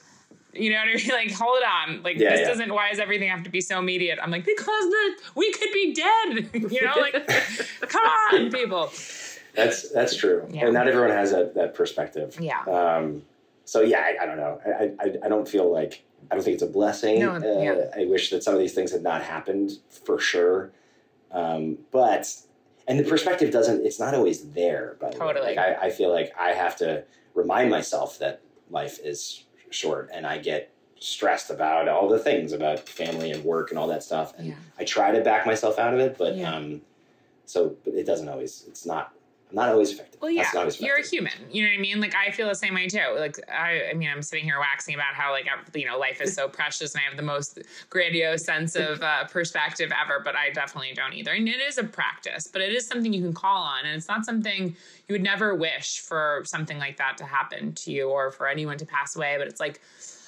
[0.53, 1.07] You know what I mean?
[1.11, 2.03] Like, hold on.
[2.03, 2.47] Like, Yeah, this yeah.
[2.47, 4.19] doesn't, why does everything have to be so immediate?
[4.21, 6.49] I'm like, because the, we could be dead.
[6.71, 7.27] you know, like,
[7.81, 8.91] come on, people.
[9.53, 10.47] That's that's true.
[10.49, 10.65] Yeah.
[10.65, 12.37] And not everyone has that that perspective.
[12.39, 12.61] Yeah.
[12.61, 13.23] Um,
[13.65, 14.61] so yeah, I, I don't know.
[14.65, 17.19] I, I I don't feel like I don't think it's a blessing.
[17.19, 17.85] No, uh, yeah.
[17.95, 20.71] I wish that some of these things had not happened for sure.
[21.31, 22.33] Um, but
[22.87, 23.85] and the perspective doesn't.
[23.85, 24.95] It's not always there.
[25.01, 25.15] But.
[25.15, 25.55] Totally.
[25.55, 30.25] Like I, I feel like I have to remind myself that life is short, and
[30.25, 34.34] I get stressed about all the things about family and work and all that stuff.
[34.38, 34.53] And Yeah.
[34.77, 36.55] I try to back myself out of it, but Yeah.
[36.55, 36.81] um,
[37.45, 38.65] so but it doesn't always.
[38.67, 39.13] It's not.
[39.51, 40.21] I'm not always effective.
[40.21, 41.33] Well, yeah, always you're a human.
[41.51, 41.99] You know what I mean?
[41.99, 43.03] Like I feel the same way too.
[43.17, 46.33] Like I, I mean, I'm sitting here waxing about how like you know life is
[46.33, 47.59] so precious, and I have the most
[47.89, 50.21] grandiose sense of uh, perspective ever.
[50.23, 51.31] But I definitely don't either.
[51.31, 54.07] And it is a practice, but it is something you can call on, and it's
[54.07, 54.75] not something
[55.07, 58.77] you would never wish for something like that to happen to you or for anyone
[58.77, 59.35] to pass away.
[59.37, 59.81] But it's like,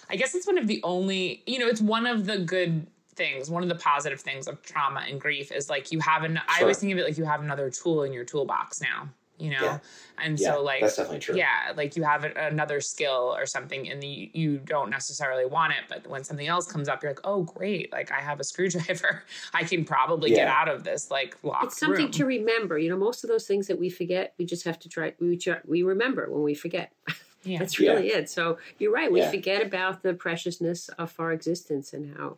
[0.09, 3.49] I guess it's one of the only, you know, it's one of the good things
[3.49, 6.62] one of the positive things of trauma and grief is like you have an i
[6.62, 9.08] always think of it like you have another tool in your toolbox now
[9.39, 9.80] you know Yeah.
[10.19, 11.36] and Yeah, so like that's definitely true.
[11.38, 15.73] yeah like you have a, another skill or something and you, you don't necessarily want
[15.73, 18.43] it but when something else comes up you're like oh great like i have a
[18.43, 19.23] screwdriver
[19.54, 22.12] i can probably get out of this like locked it's something room.
[22.12, 22.78] to remember.
[22.78, 25.13] You know, most of those things that we forget, we just have to try.
[25.19, 26.91] We try, we remember when we forget.
[27.43, 28.30] yeah That's really it.
[28.30, 29.12] So you're right.
[29.12, 29.32] We Yeah.
[29.32, 32.38] forget about the preciousness of our existence and how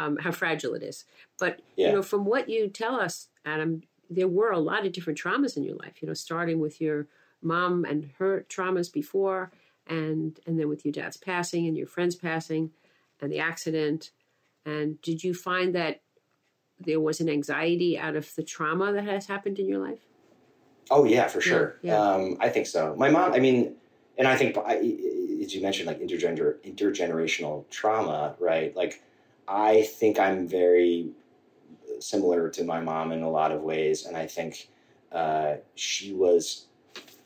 [0.00, 1.04] um, how fragile it is.
[1.38, 1.88] But Yeah.
[1.88, 5.56] you know, from what you tell us, Adam, there were a lot of different traumas
[5.56, 6.00] in your life.
[6.00, 7.06] You know, starting with your
[7.42, 9.52] mom and her traumas before,
[9.86, 12.70] and and then with your dad's passing and your friend's passing,
[13.20, 14.10] and the accident.
[14.64, 16.02] And did you find that
[16.78, 20.00] there was an anxiety out of the trauma that has happened in your life?
[20.90, 21.76] Oh yeah, for sure.
[21.82, 21.96] yeah.
[21.96, 22.94] Um, I think so.
[22.96, 23.32] My mom.
[23.32, 23.76] I mean,
[24.18, 24.76] and I think I,
[25.42, 28.74] as you mentioned, like intergender intergenerational trauma, right?
[28.74, 29.02] Like,
[29.50, 31.10] I think I'm very
[31.98, 34.68] similar to my mom in a lot of ways, and I think
[35.10, 36.66] uh, she was,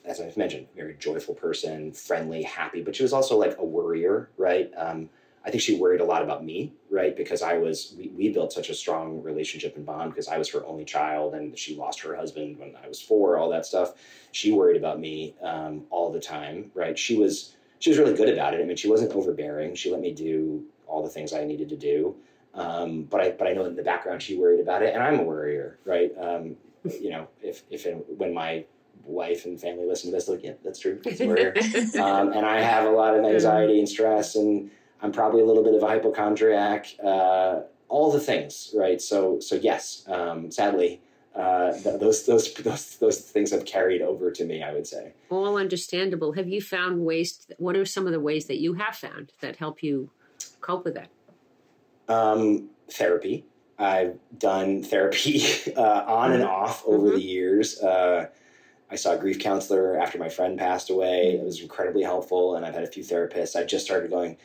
[0.06, 3.64] as I've mentioned, a very joyful person, friendly, happy, but she was also like a
[3.64, 4.70] worrier, right?
[4.74, 5.10] Um,
[5.44, 7.14] I think she worried a lot about me, right?
[7.14, 10.48] Because I was, we, we built such a strong relationship and bond because I was
[10.52, 13.92] her only child and she lost her husband when I was four, all that stuff.
[14.32, 16.98] She worried about me um, all the time, right?
[16.98, 18.62] She was, she was really good about it.
[18.62, 19.74] I mean, she wasn't overbearing.
[19.74, 22.16] She let me do all the things I needed to do.
[22.55, 25.18] Um, but I, but I know in the background she worried about it and I'm
[25.18, 26.12] a worrier, right?
[26.20, 28.64] Um, you know, if, if, when my
[29.05, 31.01] wife and family listen to this, like, yeah, that's true.
[31.05, 31.55] It's a worrier
[31.99, 34.70] um, and I have a lot of anxiety and stress, and
[35.03, 36.87] I'm probably a little bit of a hypochondriac.
[37.05, 39.01] Uh, all the things, right?
[39.01, 41.01] So, so yes, um, sadly,
[41.35, 44.62] uh, th- those those those those things have carried over to me.
[44.62, 45.12] I would say.
[45.31, 46.33] all understandable.
[46.33, 47.47] Have you found ways?
[47.59, 50.11] What are some of the ways that you have found that help you
[50.64, 51.09] cope with that?
[52.09, 53.44] Um, therapy.
[53.79, 55.44] I've done therapy
[55.77, 57.81] uh, on and off over the years.
[57.81, 58.29] Uh,
[58.90, 61.37] I saw a grief counselor after my friend passed away.
[61.40, 63.57] It was incredibly helpful, and I've had a few therapists.
[63.57, 64.37] I just started going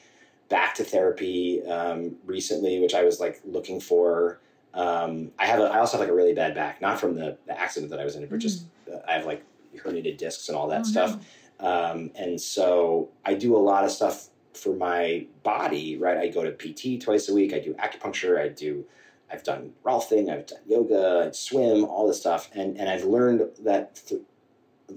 [0.49, 4.39] back to therapy um, recently, which I was like looking for.
[4.73, 7.37] Um, I have a, I also have like a really bad back, not from the,
[7.45, 9.43] the accident that I was in, but just uh, I have like
[9.77, 11.25] herniated discs and all that Oh, stuff.
[11.59, 16.17] Um, and so I do a lot of stuff for my body, right?
[16.17, 17.53] I go to PT twice a week.
[17.53, 18.39] I do acupuncture.
[18.39, 18.85] I do,
[19.31, 20.29] I've done Rolfing.
[20.29, 21.27] I've done yoga.
[21.27, 21.85] I swim.
[21.85, 24.21] All this stuff, and and I've learned that th-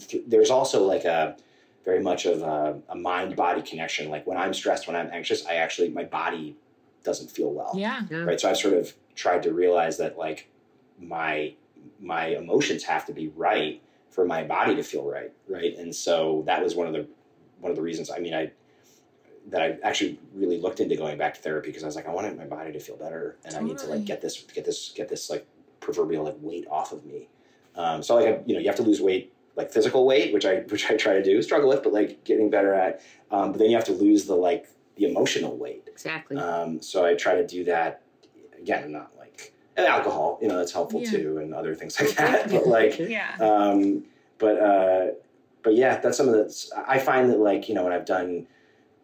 [0.09, 1.37] th- there's also like a
[1.85, 4.09] very much of a, a mind body connection.
[4.11, 6.57] Like when I'm stressed, when I'm anxious, I actually my body
[7.05, 8.19] doesn't feel well yeah Yeah.
[8.19, 10.49] right so i've sort of tried to realize that like
[11.01, 11.55] my
[11.99, 16.45] my emotions have to be right for my body to feel right right and so
[16.47, 17.09] that was one of the
[17.59, 18.53] one of the reasons i mean i
[19.49, 22.13] that i actually really looked into going back to therapy because i was like i
[22.13, 24.93] wanted my body to feel better and i need to like get this get this
[24.95, 25.47] get this like
[25.81, 27.29] proverbial like weight off of me
[27.75, 30.45] um, so like I, you know you have to lose weight like physical weight which
[30.47, 33.01] i which i try to do struggle with but like getting better at
[33.31, 36.37] um, but then you have to lose the like the emotional weight Exactly.
[36.37, 38.03] um, so I try to do that
[38.61, 41.11] again, I'm not like and alcohol, you know, that's helpful Yeah.
[41.11, 42.51] too, and other things like that.
[42.51, 44.05] But like, yeah um,
[44.39, 45.07] but uh,
[45.63, 46.83] but yeah, that's some of the.
[46.87, 48.47] I find that like you know when I've done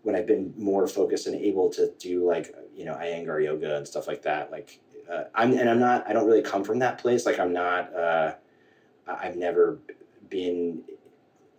[0.02, 3.86] when I've been more focused and able to do like you know Iyengar yoga and
[3.86, 4.50] stuff like that.
[4.50, 4.80] Like
[5.10, 6.08] uh, I'm and I'm not.
[6.08, 7.26] I don't really come from that place.
[7.26, 7.94] Like I'm not.
[7.94, 8.34] Uh,
[9.06, 9.78] I- I've never
[10.28, 10.82] been.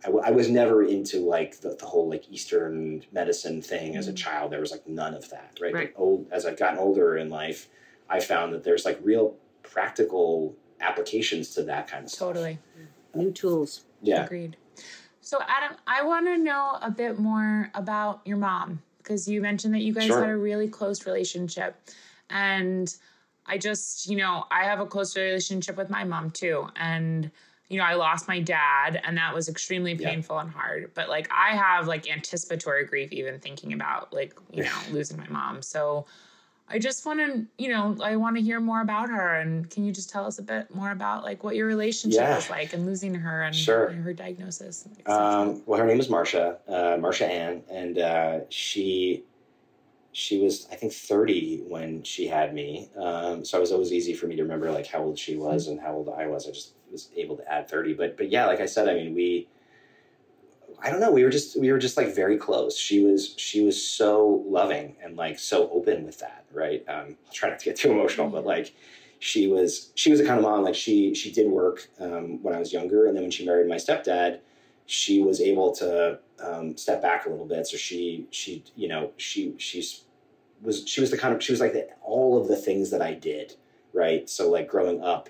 [0.02, 4.08] I, w- I was never into like the, the whole like Eastern medicine thing as
[4.08, 4.50] a child.
[4.52, 5.74] There was like none of that, right?
[5.74, 5.92] Right.
[5.96, 7.68] Old as I've gotten older in life,
[8.08, 12.28] I found that there's like real practical applications to that kind of stuff.
[12.28, 12.58] totally
[13.14, 13.84] New tools.
[14.02, 14.24] Yeah.
[14.24, 14.56] Agreed.
[15.30, 19.72] So, Adam, I want to know a bit more about your mom because you mentioned
[19.74, 20.18] that you guys Sure.
[20.22, 21.80] had a really close relationship.
[22.30, 22.92] And
[23.46, 26.66] I just, you know, I have a close relationship with my mom too.
[26.74, 27.30] And,
[27.68, 30.08] you know, I lost my dad and that was extremely Yeah.
[30.08, 30.90] painful and hard.
[30.94, 35.28] But like I have like anticipatory grief even thinking about like, you know, losing my
[35.28, 35.62] mom.
[35.62, 36.06] So
[36.72, 39.34] I just want to, you know, I want to hear more about her.
[39.40, 42.36] And can you just tell us a bit more about like what your relationship Yeah.
[42.36, 43.90] was like and losing her and Sure.
[43.90, 44.86] her diagnosis?
[45.06, 49.24] Um, well, her name is Marsha, uh, Marsha Ann, and uh, she
[50.12, 52.88] she was I think thirty when she had me.
[52.96, 55.68] Um, so it was always easy for me to remember like how old she was
[55.68, 56.46] and how old I was.
[56.48, 57.94] I just was able to add thirty.
[57.94, 59.48] But but yeah, like I said, I mean we.
[60.82, 61.10] I don't know.
[61.10, 62.76] We were just we were just like very close.
[62.76, 66.84] She was she was so loving and like so open with that, right?
[66.88, 68.74] Um, I'll try not to get too emotional, but like
[69.18, 72.54] she was she was the kind of mom like she she did work um, when
[72.54, 74.40] I was younger, and then when she married my stepdad,
[74.86, 77.66] she was able to um, step back a little bit.
[77.66, 80.04] So she she you know she she's
[80.62, 83.02] was she was the kind of she was like the, all of the things that
[83.02, 83.54] I did
[83.92, 84.28] right.
[84.28, 85.28] So like growing up,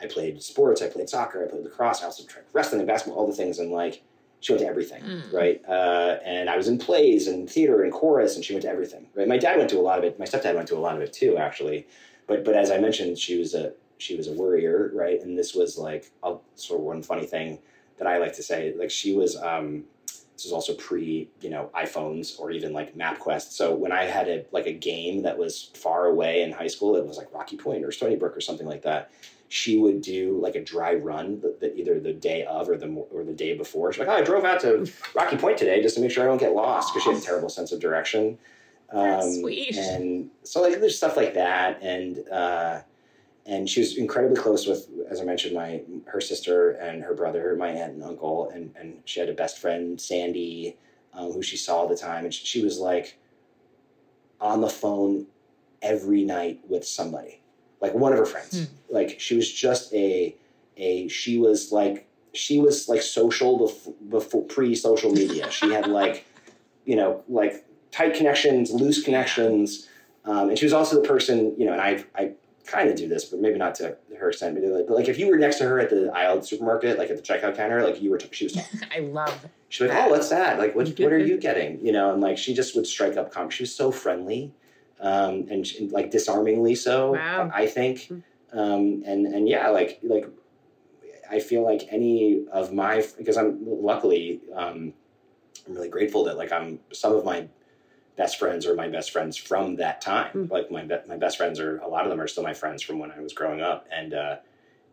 [0.00, 3.20] I played sports, I played soccer, I played lacrosse, I also tried wrestling and basketball,
[3.20, 4.02] all the things, and like
[4.40, 5.32] she went to everything, Mm.
[5.32, 5.62] right?
[5.68, 9.06] Uh, and I was in plays and theater and chorus, and she went to everything,
[9.14, 9.28] right?
[9.28, 10.18] My dad went to a lot of it.
[10.18, 11.86] My stepdad went to a lot of it too, actually.
[12.26, 15.20] But but as I mentioned, she was a she was a worrier, right?
[15.20, 17.58] And this was like a, sort of one funny thing
[17.98, 18.74] that I like to say.
[18.76, 19.36] Like she was.
[19.36, 23.52] Um, this was also pre, you know, iPhones or even like MapQuest.
[23.52, 26.96] So when I had a like a game that was far away in high school,
[26.96, 29.10] it was like Rocky Point or Stony Brook or something like that.
[29.50, 32.86] She would do like a dry run, the, the, either the day of or the
[32.86, 33.92] or the day before.
[33.92, 36.26] She's like, "Oh, I drove out to Rocky Point today just to make sure I
[36.26, 38.38] don't get lost," because she had a terrible sense of direction.
[38.92, 39.76] That's sweet.
[39.76, 42.80] And so like there's stuff like that, and uh,
[43.46, 47.56] and she was incredibly close with, as I mentioned, my her sister and her brother,
[47.56, 50.76] my aunt and uncle, and and she had a best friend, Sandy,
[51.12, 53.18] um, who she saw all the time, and she, she was like
[54.40, 55.26] on the phone
[55.82, 57.40] every night with somebody,
[57.80, 58.68] like one of her friends.
[58.88, 60.34] Like she was just a
[60.76, 65.50] a she was like she was like social before, before pre social media.
[65.50, 66.24] she had like
[66.84, 69.88] you know like tight connections, loose connections,
[70.24, 71.72] um, and she was also the person you know.
[71.72, 72.32] And I I
[72.66, 74.54] kind of do this, but maybe not to her extent.
[74.54, 76.46] But like, but like if you were next to her at the aisle of the
[76.46, 78.80] supermarket, like at the checkout counter, like you were, she was talking.
[78.94, 80.58] I love She's like, "Oh, what's that?
[80.58, 83.32] Like, what, what are you getting?" You know, and like she just would strike up.
[83.32, 84.52] Com- she was so friendly,
[85.00, 87.12] um, and, she- like disarmingly so.
[87.12, 87.50] Wow.
[87.52, 88.10] I think,
[88.52, 90.26] um, and and yeah, like like
[91.30, 94.92] I feel like any of my because I'm luckily um,
[95.66, 97.48] I'm really grateful that like I'm some of my
[98.16, 100.48] best friends are my best friends from that time.
[100.50, 102.82] Like my be- my best friends are a lot of them are still my friends
[102.82, 104.36] from when I was growing up, and uh,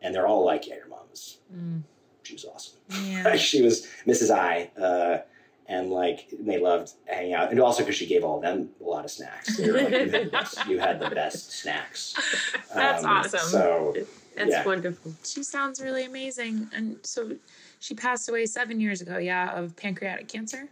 [0.02, 1.40] and they're all like, "Yeah, your mom's.
[1.54, 1.82] Mm.
[2.24, 3.36] she was awesome." Yeah.
[3.36, 4.30] she was Mrs.
[4.34, 5.20] I, uh,
[5.68, 8.84] and like they loved hanging out, and also because she gave all of them a
[8.84, 9.58] lot of snacks.
[9.58, 12.16] They were like, you, had the best, you had the best snacks.
[12.74, 13.40] That's awesome.
[13.50, 13.94] So
[14.36, 14.66] That's Yeah.
[14.66, 15.14] wonderful.
[15.24, 16.70] She sounds really amazing.
[16.74, 17.32] And so
[17.80, 20.70] she passed away seven years ago, yeah, of pancreatic cancer.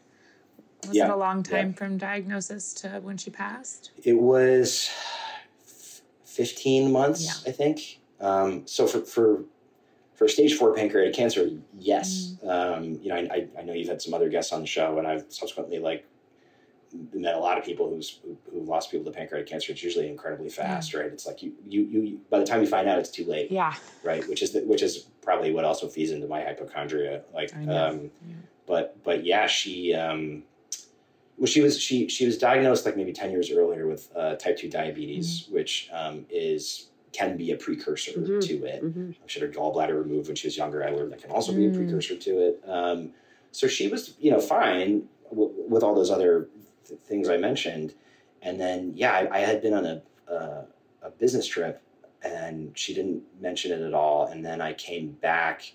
[0.87, 1.75] Was Yeah, it a long time yeah.
[1.75, 3.91] from diagnosis to when she passed?
[4.03, 4.89] it was
[6.23, 7.49] fifteen months, Yeah.
[7.49, 7.99] I think.
[8.19, 9.43] Um, so for for
[10.15, 12.35] for stage four pancreatic cancer, yes.
[12.43, 12.49] Mm.
[12.49, 14.97] Um, you know, I, I, I know you've had some other guests on the show,
[14.97, 16.05] and I've subsequently like
[17.13, 19.71] met a lot of people who's who, who lost people to pancreatic cancer.
[19.73, 21.07] It's usually incredibly fast, right?
[21.07, 23.73] It's like you, you you by the time you find out, it's too late, Yeah.
[24.03, 24.27] right?
[24.29, 27.23] Which is the, which is probably what also feeds into my hypochondria.
[27.33, 28.35] Like, um, Yeah.
[28.65, 30.43] but but yeah, she um,
[31.37, 34.57] well, she was she she was diagnosed like maybe ten years earlier with uh, type
[34.57, 38.41] two diabetes, which um, is can be a precursor Mhm.
[38.47, 38.81] to it.
[38.81, 40.83] hmm She had her gallbladder removed when she was younger.
[40.83, 41.75] I learned that can also be a Mm.
[41.75, 42.61] precursor to it.
[42.67, 43.13] Um,
[43.51, 46.49] so she was, you know, fine w- with all those other
[46.87, 47.93] th- things I mentioned.
[48.41, 50.01] And then, yeah, I, I had been on a,
[50.31, 50.65] uh,
[51.01, 51.81] a business trip
[52.23, 54.27] and she didn't mention it at all.
[54.27, 55.73] And then I came back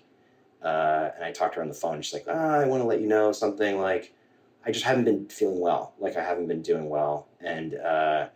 [0.63, 2.01] uh, and I talked to her on the phone.
[2.01, 3.79] She's like, ah, I want to let you know something.
[3.79, 4.13] Like,
[4.65, 5.93] I just haven't been feeling well.
[5.99, 7.27] Like, I haven't been doing well.
[7.41, 8.27] And, uh,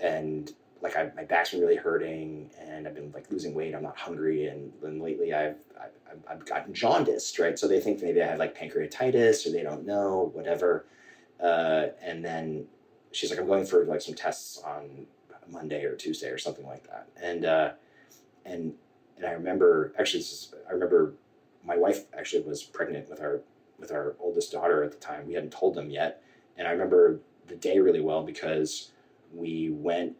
[0.00, 0.52] and
[0.82, 3.74] like I, my back's been really hurting and I've been like losing weight.
[3.74, 4.46] I'm not hungry.
[4.46, 7.58] And then lately I've, I've, I've gotten jaundiced, right?
[7.58, 10.86] So they think maybe I have like pancreatitis or they don't know, whatever.
[11.42, 12.66] Uh, and then
[13.12, 15.06] she's like, I'm going for like some tests on
[15.48, 17.08] Monday or Tuesday or something like that.
[17.22, 17.72] And, uh,
[18.46, 18.72] and,
[19.16, 21.14] and I remember actually, is- I remember
[21.64, 23.40] my wife actually was pregnant with our,
[23.78, 25.26] with our oldest daughter at the time.
[25.26, 26.22] We hadn't told them yet.
[26.56, 28.92] And I remember the day really well because
[29.34, 30.16] we went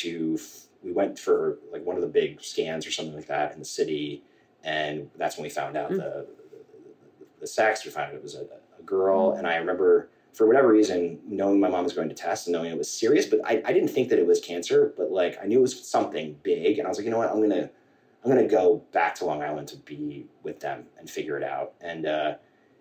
[0.00, 0.38] to
[0.82, 3.64] we went for like one of the big scans or something like that in the
[3.64, 4.22] city,
[4.62, 5.96] and that's when we found out Mm.
[5.96, 6.26] the, the
[7.40, 7.84] the sex.
[7.84, 8.46] We found out it was a,
[8.78, 12.48] a girl, and I remember for whatever reason, knowing my mom was going to test
[12.48, 15.12] and knowing it was serious, but I, I didn't think that it was cancer, but
[15.12, 16.78] like I knew it was something big.
[16.78, 17.70] And I was like, you know what, I'm gonna
[18.24, 21.74] I'm gonna go back to Long Island to be with them and figure it out.
[21.80, 22.34] And uh,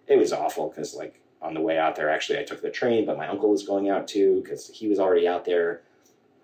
[0.07, 3.05] it was awful because like on the way out there, actually I took the train,
[3.05, 5.82] but my uncle was going out too because he was already out there.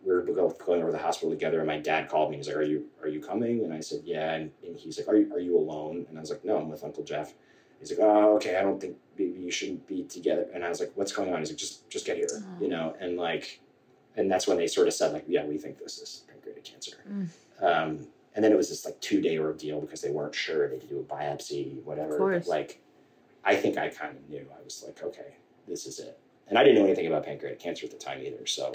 [0.05, 2.37] We were both going over to the hospital together, and my dad called me.
[2.37, 5.07] He's like, "Are you are you coming?" And I said, "Yeah." And, and he's like,
[5.07, 7.33] "Are you are you alone?" And I was like, "No, I'm with Uncle Jeff."
[7.79, 8.57] He's like, "Oh, okay.
[8.57, 11.39] I don't think maybe you shouldn't be together." And I was like, "What's going on?"
[11.39, 12.61] He's like, "Just just get here," Oh.
[12.61, 12.95] you know.
[12.99, 13.59] And like,
[14.15, 16.97] and that's when they sort of said like, "Yeah, we think this is pancreatic cancer."
[17.07, 17.27] Mm.
[17.61, 20.69] Um, and then it was this like two day ordeal because they weren't sure.
[20.69, 22.17] They to do a biopsy, whatever.
[22.39, 22.81] But like,
[23.43, 24.45] I think I kind of knew.
[24.57, 25.35] I was like, okay,
[25.67, 26.17] this is it.
[26.47, 28.45] And I didn't know anything about pancreatic cancer at the time either.
[28.45, 28.71] So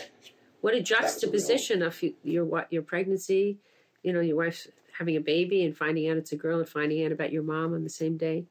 [0.64, 3.58] What a juxtaposition of your what your pregnancy,
[4.02, 7.04] you know, your wife having a baby and finding out it's a girl and finding
[7.04, 8.46] out about your mom on the same day.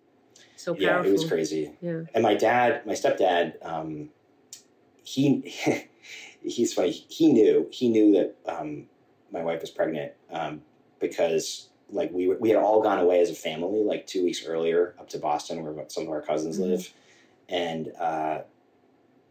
[0.56, 1.06] So powerful.
[1.06, 1.72] yeah, it was crazy.
[1.82, 2.02] Yeah.
[2.14, 4.10] And my dad, my stepdad, um,
[5.04, 5.42] he
[6.44, 6.92] he's funny.
[6.92, 8.86] He knew he knew that um,
[9.32, 10.62] my wife was pregnant um,
[11.00, 14.46] because like we were, we had all gone away as a family like two weeks
[14.46, 16.62] earlier up to Boston where some of our cousins Mhm.
[16.62, 16.94] live,
[17.50, 18.42] and uh,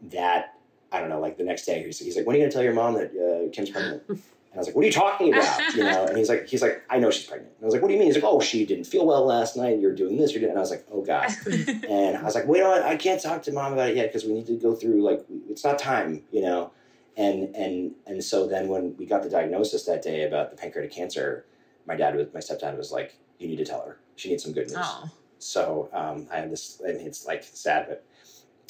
[0.01, 0.52] that
[0.93, 1.19] I don't know.
[1.19, 3.09] Like the next day, he's, he's like, "When are you gonna tell your mom that
[3.11, 4.19] uh, Kim's pregnant?" And
[4.53, 6.83] I was like, "What are you talking about?" You know, and he's like, "He's like,
[6.89, 8.39] I know she's pregnant." And I was like, "What do you mean?" He's like, "Oh,
[8.39, 9.79] she didn't feel well last night.
[9.79, 10.31] You're doing this.
[10.31, 11.29] You're doing." And I was like, "Oh God."
[11.89, 14.23] And I was like, wait, no, I can't talk to mom about it yet because
[14.25, 16.71] we need to go through like it's not time, you know.
[17.17, 20.91] And and and so then when we got the diagnosis that day about the pancreatic
[20.91, 21.45] cancer,
[21.87, 23.97] my dad was my stepdad was like, you need to tell her.
[24.15, 24.77] She needs some good news.
[24.79, 25.09] oh.
[25.39, 26.79] So um, I had this.
[26.85, 28.05] and it's like sad, but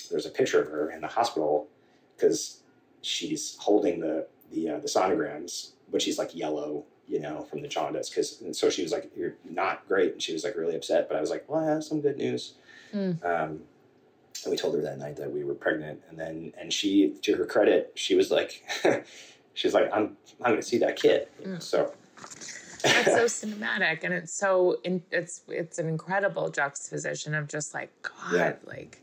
[0.09, 1.67] there's a picture of her in the hospital
[2.23, 2.61] because
[3.01, 7.67] she's holding the the uh, the sonograms, but she's like yellow, you know, from the
[7.67, 8.09] jaundice.
[8.09, 11.09] Because and so she was like, "You're not great," and she was like really upset.
[11.09, 12.53] But I was like, "Well, I have some good news."
[12.93, 13.23] Mm.
[13.25, 13.59] Um,
[14.43, 17.35] and we told her that night that we were pregnant, and then and she, to
[17.35, 18.63] her credit, she was like,
[19.53, 21.61] she's like, "I'm I'm going to see that kid." Mm.
[21.61, 21.93] So.
[22.83, 27.89] That's so cinematic, and it's so in, it's it's an incredible juxtaposition of just like
[28.01, 28.53] God, Yeah.
[28.65, 29.02] like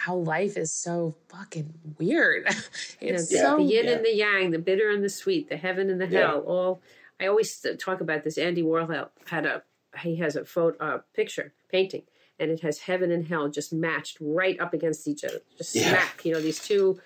[0.00, 2.46] how life is so fucking weird.
[3.02, 3.92] You know, It's the- so the yin Yeah.
[3.92, 6.20] and the yang, the bitter and the sweet, the heaven and the Yeah.
[6.28, 6.40] hell.
[6.46, 6.82] All
[7.20, 8.38] I always talk about this.
[8.38, 9.62] Andy Warhol had a
[10.02, 12.04] he has a photo uh, picture painting,
[12.38, 15.88] and it has heaven and hell just matched right up against each other, just Yeah.
[15.90, 16.24] smack.
[16.24, 16.98] You know these two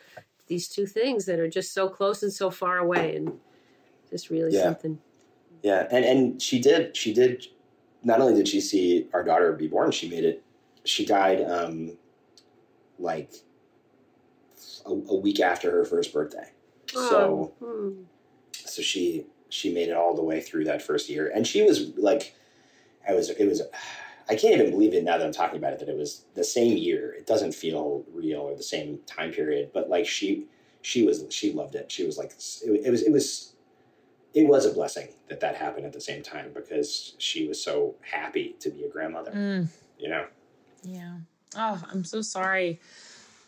[0.47, 3.41] these two things that are just so close and so far away, and
[4.11, 4.63] just really Yeah.
[4.65, 5.01] something.
[5.63, 6.97] Yeah, and and she did.
[6.97, 7.47] She did.
[8.05, 10.43] Not only did she see our daughter be born, she made it.
[10.85, 11.97] She died um,
[13.05, 13.33] like
[14.87, 16.51] a, a week after her first birthday.
[16.91, 18.03] So hmm.
[18.53, 21.93] so she she made it all the way through that first year, and she was
[21.97, 22.35] like,
[23.09, 23.63] I was it was.
[24.27, 26.45] I can't even believe it now that I'm talking about it that it was the
[26.45, 27.13] same year.
[27.13, 30.47] It doesn't feel real or the same time period, but like she
[30.81, 31.93] she was she loved it.
[31.93, 33.53] She was like it, it was it was
[34.33, 37.97] it was a blessing that that happened at the same time because she was so
[38.01, 39.31] happy to be a grandmother.
[39.33, 40.27] Mm, You know,
[40.83, 41.17] yeah.
[41.57, 42.81] Oh, I'm so sorry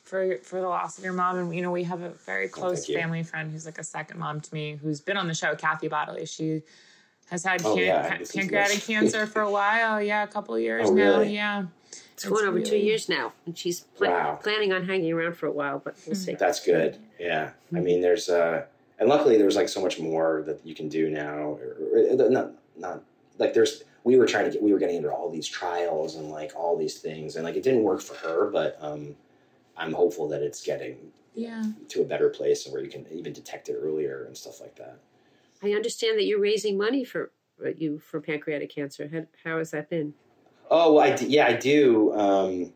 [0.04, 1.36] for for the loss of your mom.
[1.38, 2.94] And you know, we have a very close thank you.
[2.98, 5.88] family friend who's like a second mom to me, who's been on the show, Kathy
[5.88, 6.26] Bodley.
[6.26, 6.62] She
[7.30, 10.00] has had Oh, can- yeah, pa- pancreatic cancer for a while.
[10.00, 11.02] Yeah, a couple of years Oh, now.
[11.18, 11.34] really?
[11.34, 11.64] Yeah.
[12.12, 14.38] It's going over two years now, and she's pla- Wow.
[14.42, 16.32] planning on hanging around for a while, but we'll see.
[16.34, 16.96] that's good.
[17.20, 18.64] Yeah, I mean, there's uh,
[18.98, 21.58] and luckily there's like so much more that you can do now.
[21.60, 23.02] Or, or- not not
[23.38, 26.30] like there's we were trying to get we were getting into all these trials and
[26.30, 29.16] like all these things and like it didn't work for her, but um,
[29.76, 30.96] I'm hopeful that it's getting
[31.34, 31.64] Yeah.
[31.88, 34.76] to a better place and where you can even detect it earlier and stuff like
[34.76, 35.00] that.
[35.60, 37.32] I understand that you're raising money for
[37.64, 39.08] uh, you for pancreatic cancer.
[39.12, 40.14] How, how has that been?
[40.70, 42.12] Oh, well, I d- yeah, I do.
[42.14, 42.72] Um,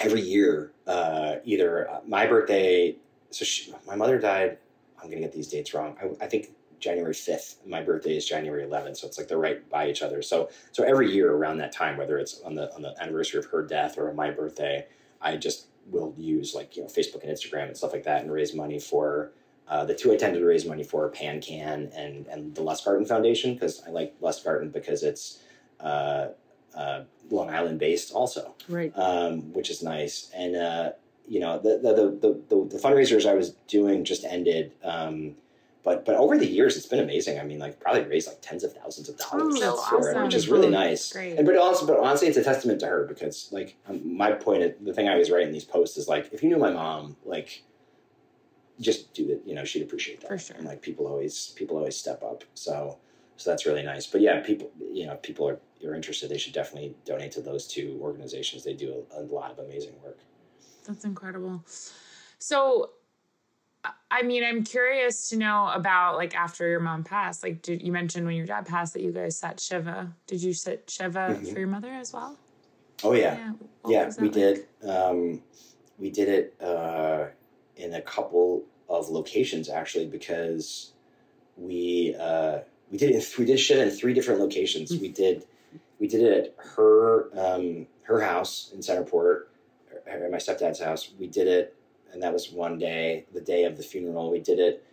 [0.00, 2.96] every year, uh, either uh, my birthday.
[3.30, 4.58] So she, my mother died.
[5.00, 5.96] I'm gonna get these dates wrong.
[6.02, 6.48] I, I think
[6.80, 7.56] January 5th.
[7.66, 10.22] My birthday is January 11th, so it's like they're right by each other.
[10.22, 13.46] So so every year around that time, whether it's on the on the anniversary of
[13.46, 14.86] her death or my birthday,
[15.20, 18.32] I just will use like you know Facebook and Instagram and stuff like that and
[18.32, 19.32] raise money for.
[19.68, 23.06] Uh, the two I tend to raise money for are PanCan and and the Lustgarten
[23.06, 25.40] Foundation because I like Lustgarten because it's
[25.78, 26.28] uh,
[26.74, 28.92] uh, Long Island based also Right.
[28.96, 30.30] um, which is nice.
[30.34, 30.90] And uh,
[31.28, 34.72] you know, the the, the the the fundraisers I was doing just ended.
[34.82, 35.36] Um,
[35.82, 37.38] but but over the years, it's been amazing.
[37.38, 40.22] I mean, like probably raised like tens of thousands of dollars Oh, that's for it,
[40.24, 41.12] which is really nice.
[41.12, 41.36] Great.
[41.36, 44.84] And but also, but honestly, it's a testament to her because like um, my point,
[44.84, 47.16] the thing I always write in these posts is like, if you knew my mom,
[47.24, 47.62] like.
[48.80, 49.62] Just do it, you know.
[49.62, 50.28] She'd appreciate that.
[50.28, 50.56] For sure.
[50.56, 52.44] And like people always, people always step up.
[52.54, 52.96] So,
[53.36, 54.06] so that's really nice.
[54.06, 57.66] But yeah, people, you know, people are, you're interested, they should definitely donate to those
[57.66, 58.64] two organizations.
[58.64, 60.20] They do a, a lot of amazing work.
[60.86, 61.62] That's incredible.
[62.38, 62.92] So,
[64.10, 67.42] I mean, I'm curious to know about like after your mom passed.
[67.42, 70.12] Like, did you mentioned when your dad passed that you guys sat shiva?
[70.26, 71.52] Did you sit shiva Mhm.
[71.52, 72.36] for your mother as well?
[73.02, 73.52] Oh yeah,
[73.82, 74.32] What yeah, we like?
[74.32, 74.66] did.
[74.82, 75.42] Um,
[75.98, 77.28] we did it uh,
[77.76, 80.92] in a couple of locations actually because
[81.56, 82.58] we uh,
[82.90, 83.34] we did it.
[83.38, 84.90] We did shit in three different locations.
[84.90, 85.44] We did
[85.98, 89.44] we did it at her um, her house in Centerport,
[90.06, 91.10] at my stepdad's house.
[91.18, 91.76] We did it,
[92.12, 94.30] and that was one day, the day of the funeral.
[94.30, 94.84] We did it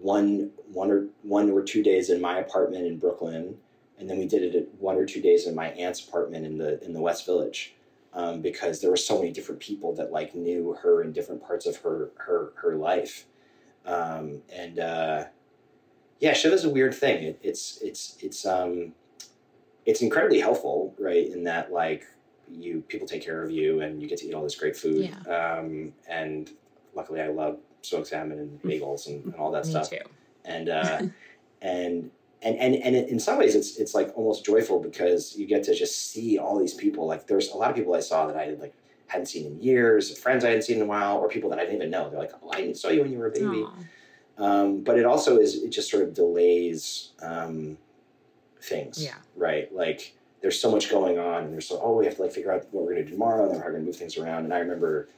[0.00, 3.56] one one or one or two days in my apartment in Brooklyn,
[3.98, 6.82] and then we did it one or two days in my aunt's apartment in the
[6.84, 7.74] in the West Village,
[8.12, 11.66] um, because there were so many different people that like knew her in different parts
[11.66, 13.26] of her her her life,
[13.84, 15.24] um, and uh,
[16.20, 17.24] yeah, Shiva's a weird thing.
[17.24, 18.92] It, it's it's it's um,
[19.84, 21.26] it's incredibly helpful, right?
[21.28, 22.06] In that like
[22.50, 25.04] you people take care of you and you get to eat all this great food,
[25.28, 26.50] um, and
[26.94, 29.98] luckily I love smoked salmon and bagels and, and all that Me stuff too.
[30.44, 31.02] and uh,
[31.62, 32.10] and
[32.42, 35.74] and and and in some ways it's it's like almost joyful because you get to
[35.74, 37.06] just see all these people.
[37.06, 38.74] Like there's a lot of people I saw that I like
[39.08, 41.62] hadn't seen in years, friends I hadn't seen in a while, or people that I
[41.62, 42.10] didn't even know.
[42.10, 43.64] They're like, "Oh, I saw you when you were a baby."
[44.38, 47.78] Um, but it also is it just sort of delays um,
[48.60, 49.02] things.
[49.02, 49.14] Yeah.
[49.34, 49.74] Right.
[49.74, 52.52] Like there's so much going on, and there's so oh we have to like figure
[52.52, 54.44] out what we're gonna do tomorrow, and then we're gonna move things around.
[54.44, 55.08] And I remember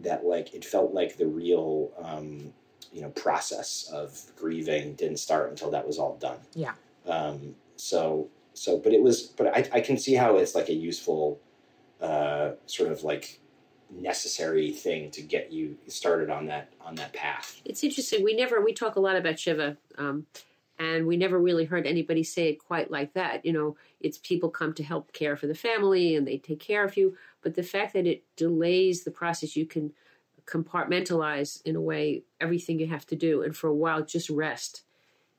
[0.00, 2.52] that like it felt like the real um,
[2.92, 6.38] you know process of grieving didn't start until that was all done.
[6.54, 6.72] Yeah.
[7.06, 10.74] Um, so so but it was but I, I can see how it's like a
[10.74, 11.40] useful
[12.00, 13.40] uh, sort of like
[13.90, 17.60] necessary thing to get you started on that on that path.
[17.64, 18.24] It's interesting.
[18.24, 20.26] We never we talk a lot about Shiva, um,
[20.78, 23.44] and we never really heard anybody say it quite like that.
[23.44, 26.84] You know, it's people come to help care for the family and they take care
[26.84, 29.92] of you, but the fact that it delays the process, you can
[30.46, 34.82] compartmentalize in a way everything you have to do, and for a while just rest.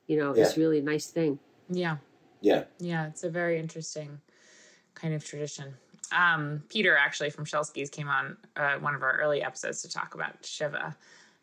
[0.06, 1.38] You know, it's really a nice thing.
[1.68, 1.96] Yeah.
[2.40, 2.64] Yeah.
[2.78, 4.20] Yeah, it's a very interesting
[4.94, 5.74] kind of tradition.
[6.12, 10.14] Um, Peter, actually from Shelsky's, came on uh, one of our early episodes to talk
[10.14, 10.96] about Shiva.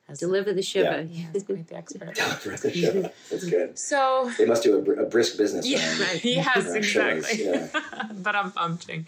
[0.09, 1.07] As Deliver the Shiva.
[1.09, 2.15] Yeah, he's quite the expert.
[2.17, 3.77] That's good.
[3.79, 5.65] So, They must do a, br- a brisk business.
[5.67, 6.25] yeah, around Right.
[6.25, 7.45] yes, around shows, exactly.
[7.45, 8.07] yeah.
[8.21, 9.07] but I'm pumping.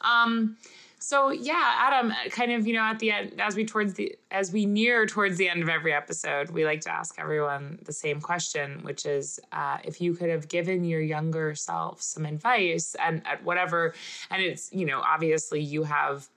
[0.00, 0.56] Um,
[0.98, 4.52] so yeah, Adam, kind of, you know, at the end, as we towards the as
[4.52, 8.20] we near towards the end of every episode, we like to ask everyone the same
[8.20, 13.26] question, which is, uh, if you could have given your younger self some advice, and
[13.26, 13.94] at whatever,
[14.30, 16.28] and it's, you know, obviously you have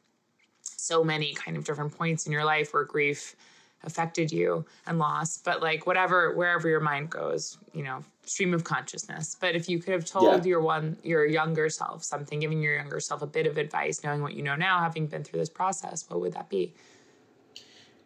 [0.62, 3.36] so many kind of different points in your life where grief
[3.84, 8.64] affected you and loss but like whatever wherever your mind goes you know stream of
[8.64, 10.50] consciousness but if you could have told Yeah.
[10.50, 14.22] your one your younger self something giving your younger self a bit of advice knowing
[14.22, 16.74] what you know now having been through this process what would that be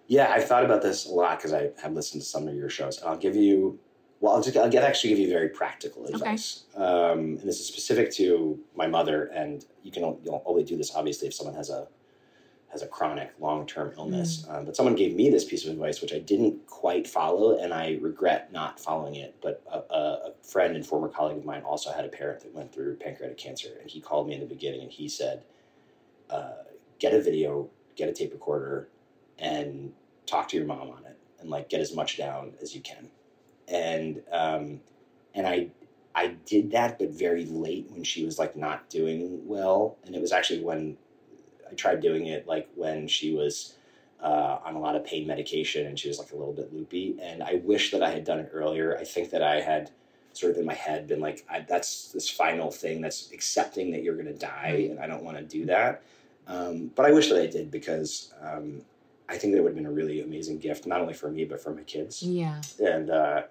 [0.08, 2.70] Yeah, I've thought about this a lot because I have listened to some of your
[2.70, 3.04] shows.
[3.04, 3.78] I'll give you,
[4.22, 6.64] well, I'll, just, I'll get actually give you very practical advice.
[6.78, 10.96] Um, and this is specific to my mother, and you can you'll only do this
[10.96, 11.90] obviously if someone has a
[12.72, 14.46] has a chronic long term illness.
[14.50, 17.74] Um, but someone gave me this piece of advice which I didn't quite follow, and
[17.74, 19.36] I regret not following it.
[19.42, 22.54] But a, a, a friend and former colleague of mine also had a parent that
[22.54, 25.44] went through pancreatic cancer, and he called me in the beginning and he said,
[26.30, 26.64] uh,
[27.00, 28.90] "Get a video, get a tape recorder."
[29.40, 29.94] and
[30.26, 33.10] talk to your mom on it and like get as much down as you can
[33.68, 34.80] and um
[35.34, 35.70] and i
[36.16, 40.22] i did that but very late when she was like not doing well and it
[40.22, 40.98] was actually when
[41.72, 43.76] i tried doing it like when she was
[44.22, 47.16] uh, on a lot of pain medication and she was like a little bit loopy.
[47.22, 48.98] And i wish that i had done it earlier.
[48.98, 49.92] I think that i had
[50.34, 54.04] sort of in my head been like I, that's this final thing that's accepting that
[54.04, 56.04] you're going to die and i don't want to do that.
[56.48, 58.82] Um, but i wish that i did because um,
[59.30, 61.62] I think that would have been a really amazing gift, not only for me but
[61.62, 62.24] for my kids.
[62.24, 62.62] yeah.
[62.80, 63.44] And uh,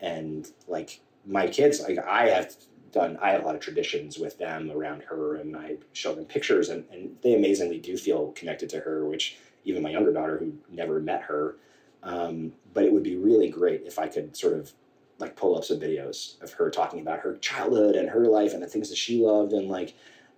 [0.00, 2.54] and like my kids, like I have
[2.92, 6.24] done, I have a lot of traditions with them around her, and I show them
[6.24, 9.06] pictures, and, and they amazingly do feel connected to her.
[9.06, 11.56] Which even my younger daughter, who never met her,
[12.02, 14.72] um, but it would be really great if I could sort of
[15.18, 18.62] like pull up some videos of her talking about her childhood and her life and
[18.62, 19.94] the things that she loved, and like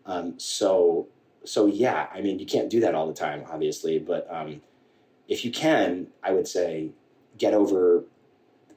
[0.06, 1.08] um, so
[1.44, 2.08] so yeah.
[2.12, 4.60] I mean, you can't do that all the time, obviously, but um,
[5.28, 6.90] if you can, I would say
[7.36, 8.04] get over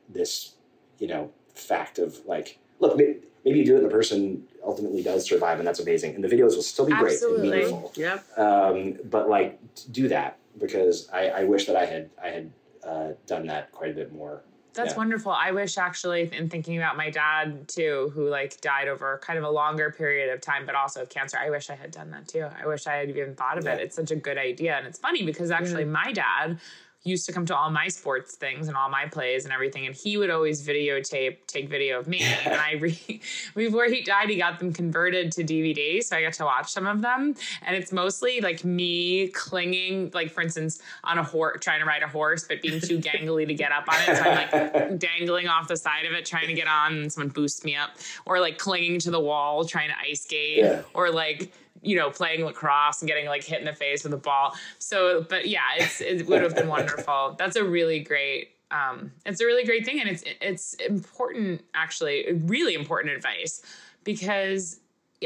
[0.08, 0.56] this,
[1.00, 5.02] you know, fact of like, look, maybe, maybe you do it and the person ultimately
[5.02, 6.16] does survive and that's amazing.
[6.16, 7.50] And the videos will still be great Absolutely.
[7.50, 7.94] and meaningful.
[7.96, 8.38] Yep.
[8.38, 9.60] Um, but like,
[9.92, 12.52] do that because I, I wish that I had, I had
[12.86, 14.98] uh, done that quite a bit more That's Yeah.
[14.98, 15.32] wonderful.
[15.34, 19.44] I wish actually, in thinking about my dad too, who like died over kind of
[19.46, 21.38] a longer period of time, but also of cancer.
[21.38, 22.48] I wish I had done that too.
[22.62, 23.82] I wish I had even thought of it.
[23.82, 26.58] It's such a good idea, and it's funny because actually my dad
[27.04, 29.96] used to come to all my sports things and all my plays and everything, and
[29.96, 32.20] he would always videotape, take video of me.
[32.22, 33.22] and I re-
[33.56, 36.86] before he died, he got them converted to DVD, so I got to watch some
[36.86, 37.34] of them.
[37.64, 42.04] And it's mostly like me clinging, like for instance, on a horse, trying to ride
[42.04, 44.18] a horse, but being too gangly to get up on it.
[44.18, 47.30] So I'm like dangling off the side of it, trying to get on, and someone
[47.30, 47.92] boosts me up,
[48.26, 50.82] or like clinging to the wall, trying to ice skate, Yeah.
[50.94, 54.18] or like you know playing lacrosse and getting like hit in the face with a
[54.18, 54.56] ball.
[54.80, 57.36] So, but yeah, it's it would have been wonderful.
[57.38, 58.50] That's a really great.
[58.72, 63.62] Um, it's a really great thing, and it's it's important actually, really important advice
[64.04, 64.80] because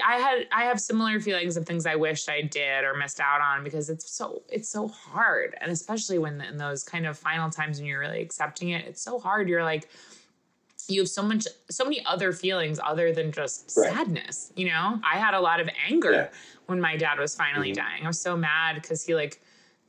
[0.03, 3.39] I had I have similar feelings of things I wished I did or missed out
[3.41, 7.49] on because it's so it's so hard and especially when in those kind of final
[7.49, 9.89] times when you're really accepting it it's so hard you're like
[10.89, 13.91] you have so much so many other feelings other than just Right.
[13.91, 16.27] sadness you know I had a lot of anger Yeah.
[16.67, 17.75] when my dad was finally Mhm.
[17.75, 19.41] dying I was so mad cuz he like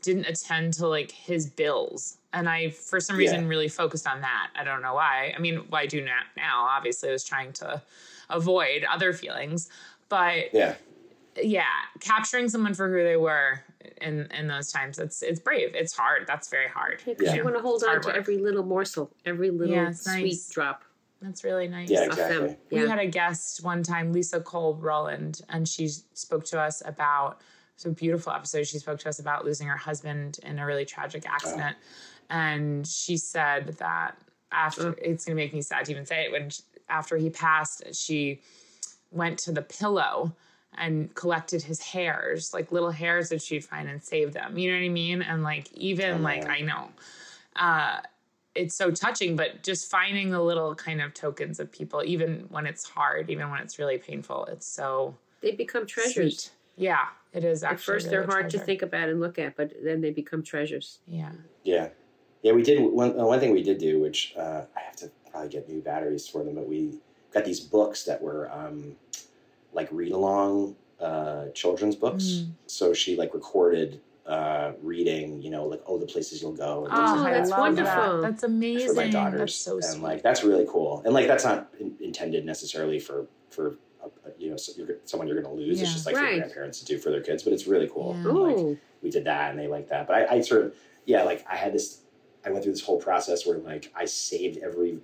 [0.03, 3.49] didn't attend to like his bills and I for some reason Yeah.
[3.49, 7.09] really focused on that I don't know why I mean well, do now now obviously
[7.09, 7.83] I was trying to
[8.31, 9.69] avoid other feelings
[10.09, 10.75] but Yeah.
[11.43, 11.65] yeah,
[12.01, 13.61] capturing someone for who they were
[14.01, 15.75] in in those times, it's it's brave.
[15.75, 16.27] It's hard.
[16.27, 17.03] That's very hard.
[17.05, 17.35] Because Yeah.
[17.35, 18.17] you want to hold on to work.
[18.17, 20.49] every little morsel, every little Yeah, sweet nice.
[20.49, 20.83] drop
[21.27, 21.91] That's really nice.
[21.91, 22.37] Yeah, of exactly.
[22.49, 22.57] them.
[22.71, 22.83] Yeah.
[22.85, 27.41] We had a guest one time, Lisa Cole Roland, and she spoke to us about
[27.75, 28.67] it's a beautiful episode.
[28.67, 31.77] She spoke to us about losing her husband in a really tragic accident.
[32.31, 34.17] And she said that
[34.53, 37.83] after it's gonna make me sad to even say it, when sh- after he passed,
[37.95, 38.41] she
[39.11, 40.33] went to the pillow
[40.79, 44.57] and collected his hairs, like little hairs that she'd find and save them.
[44.57, 45.23] You know what I mean?
[45.23, 46.49] And like even Oh, like.
[46.49, 46.89] I know.
[47.57, 47.99] Uh
[48.57, 52.67] it's so touching, but just finding the little kind of tokens of people, even when
[52.67, 56.43] it's hard, even when it's really painful, it's so They become treasures.
[56.43, 56.51] sweet.
[56.77, 57.95] Yeah, it is At actually.
[57.95, 60.43] first, they're really a hard to think about and look at, but then they become
[60.43, 60.99] treasures.
[61.07, 61.33] Yeah.
[61.65, 61.89] Yeah,
[62.43, 62.53] yeah.
[62.53, 63.19] We did one.
[63.19, 66.29] uh, One thing we did do, which uh, I have to probably get new batteries
[66.29, 66.99] for them, but we
[67.33, 68.97] got these books that were um,
[69.73, 72.25] like read along uh, children's books.
[72.25, 72.51] Mm.
[72.67, 76.85] So she like recorded uh, reading, you know, like oh the places you'll go.
[76.85, 77.61] And Oh, like that's that.
[77.61, 78.21] wonderful.
[78.23, 78.23] That.
[78.31, 78.97] That's for amazing.
[78.97, 81.03] my daughters, That's so and like that's really cool.
[81.05, 84.09] And like that's not in- intended necessarily for for uh,
[84.39, 85.79] you know so you're, someone you're going to lose.
[85.79, 85.85] Yeah.
[85.85, 86.35] It's just like Right.
[86.35, 88.17] for grandparents to do for their kids, but it's really cool.
[88.21, 88.29] Yeah.
[88.31, 90.07] And, like, we did that and they liked that.
[90.09, 90.75] But I, I sort of,
[91.05, 92.01] yeah, like I had this,
[92.45, 94.99] I went through this whole process where like I saved every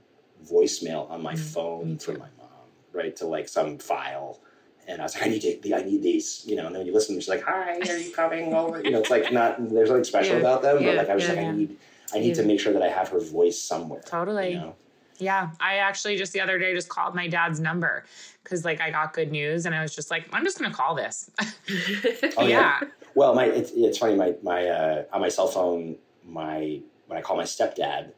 [0.45, 2.49] voicemail on my Mm, phone me for my mom,
[2.93, 4.41] right, to like some file.
[4.89, 6.67] And I was like, I need to, I need these, you know.
[6.67, 9.11] And then when you listen, she's like, "Hi, are you coming over?" You know, it's
[9.11, 11.39] like not there's nothing special Yeah, about them, yeah, but like I was yeah, like,
[11.41, 11.49] yeah.
[11.49, 11.77] I need,
[12.15, 14.03] I need to make sure that I have her voice somewhere.
[14.05, 14.53] Totally.
[14.53, 14.75] You know?
[15.19, 18.05] Yeah, I actually just the other day just called my dad's number
[18.43, 20.95] because like I got good news and I was just like, I'm just gonna call
[20.95, 21.31] this.
[22.37, 22.81] Oh, yeah.
[23.15, 24.17] Well, my it's, it's funny.
[24.17, 28.13] My my uh, on my cell phone, my when I call my stepdad,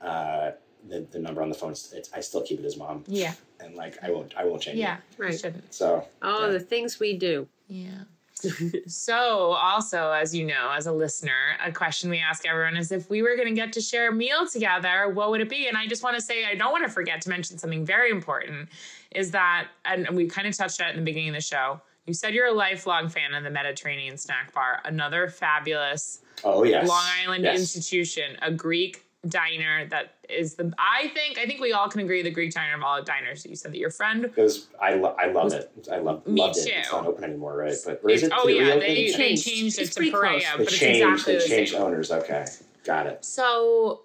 [0.00, 0.50] uh,
[0.88, 3.04] the the number on the phone, it's, I still keep it as mom.
[3.06, 3.34] Yeah.
[3.60, 4.96] and like I won't I won't change Yeah.
[4.96, 5.00] it.
[5.18, 5.38] You Right.
[5.38, 5.72] shouldn't.
[5.74, 6.52] So oh, Yeah.
[6.52, 7.46] the things we do.
[7.68, 8.04] Yeah.
[8.86, 13.10] so, also, as you know, as a listener, a question we ask everyone is if
[13.10, 15.68] we were going to get to share a meal together, what would it be?
[15.68, 18.10] And I just want to say, I don't want to forget to mention something very
[18.10, 18.70] important
[19.10, 21.80] is that, and we kind of touched on it in the beginning of the show.
[22.06, 26.88] You said you're a lifelong fan of the Mediterranean Snack Bar, another fabulous oh yes,
[26.88, 27.58] Long Island yes.
[27.58, 32.22] institution, a Greek diner that is the, I think, I think we all can agree
[32.22, 33.44] the Greek diner of all diners.
[33.44, 35.70] You said that your friend It was I lo- I love it.
[35.92, 36.68] I love Me loved it.
[36.68, 36.96] It's too.
[36.96, 37.74] not open anymore, right?
[37.84, 38.32] But or is it?
[38.34, 38.80] oh did it yeah, reopen?
[38.80, 39.46] they, they changed.
[39.46, 40.42] changed it It's to pretty Perea, close.
[40.52, 41.00] but They it's changed.
[41.02, 41.82] exactly they the changed same.
[41.82, 42.10] owners.
[42.10, 42.46] Okay,
[42.84, 43.24] got it.
[43.24, 44.02] So,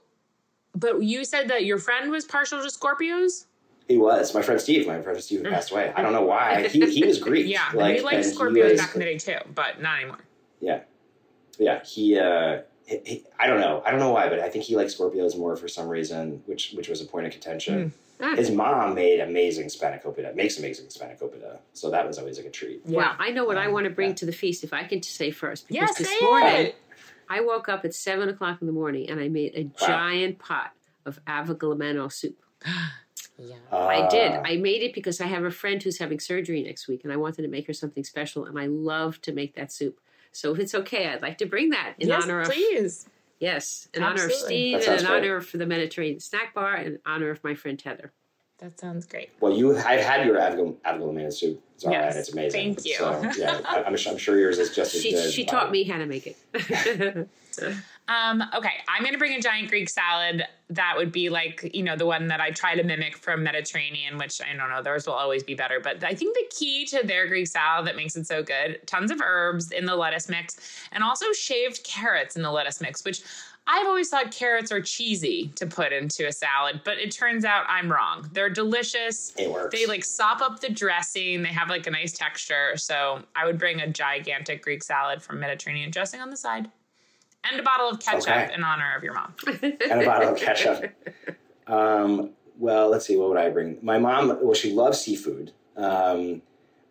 [0.75, 3.45] but you said that your friend was partial to Scorpios.
[3.87, 4.85] He was my friend Steve.
[4.87, 5.93] My friend Steve passed away.
[5.95, 6.67] I don't know why.
[6.71, 7.47] He he was Greek.
[7.47, 9.99] Yeah, like, we liked and he Scorpios was- back in the day too, but not
[9.99, 10.19] anymore.
[10.59, 10.79] Yeah,
[11.57, 11.83] yeah.
[11.85, 13.81] He, uh, he, he- I don't know.
[13.85, 16.71] I don't know why, but I think he likes Scorpios more for some reason, which
[16.73, 17.93] which was a point of contention.
[18.21, 18.35] Ah.
[18.35, 20.35] His mom made amazing spanakopita.
[20.35, 22.81] Makes amazing spanakopita, so that was always like a treat.
[22.85, 24.15] Well, I know what I Um, want to bring yeah.
[24.15, 24.63] to the feast.
[24.63, 26.75] If I can say first, because Yeah, this say morning it.
[27.29, 30.71] I woke up at seven o'clock in the morning and I made a giant pot
[31.05, 32.37] of avgolemono soup.
[33.37, 33.55] Yeah.
[33.69, 34.31] I did.
[34.31, 37.11] Uh, I made it because I have a friend who's having surgery next week, and
[37.11, 39.99] I wanted to make her something special, and I love to make that soup.
[40.35, 43.07] So if it's okay, I'd like to bring that in yes, honor of please.
[43.39, 45.07] yes, in honor of Steve, and in great.
[45.09, 48.11] honor for the Mediterranean Snack Bar, and in honor of my friend Heather.
[48.57, 49.29] That sounds great.
[49.39, 52.75] Well, you, I've had your avogam- avoglamino soup, Zahra, Yes, and it's amazing.
[52.75, 52.95] thank you.
[52.95, 55.31] So, yeah, I, I'm, I'm sure yours is just as She good.
[55.31, 56.37] she by- taught me how to make it.
[58.07, 60.43] Um, okay, I'm gonna bring a giant Greek salad.
[60.69, 64.17] That would be like, you know, the one that I try to mimic from Mediterranean,
[64.17, 65.79] which I don't know, theirs will always be better.
[65.79, 69.11] But I think the key to their Greek salad that makes it so good, tons
[69.11, 70.57] of herbs in the lettuce mix,
[70.91, 73.21] and also shaved carrots in the lettuce mix, which
[73.67, 77.65] I've always thought carrots are cheesy to put into a salad, but it turns out
[77.67, 78.29] I'm wrong.
[78.31, 79.33] They're delicious.
[79.39, 79.75] It works.
[79.75, 81.41] They like sop up the dressing.
[81.41, 82.77] They have like a nice texture.
[82.77, 86.69] So I would bring a gigantic Greek salad from Mediterranean dressing on the side
[87.51, 88.53] and a bottle of ketchup Okay.
[88.53, 89.33] in honor of your mom.
[89.63, 90.91] and a bottle of ketchup.
[91.67, 93.17] Um, well, let's see.
[93.17, 93.77] What would I bring?
[93.81, 94.37] My mom.
[94.41, 95.51] Well, she loves seafood.
[95.75, 96.41] Um,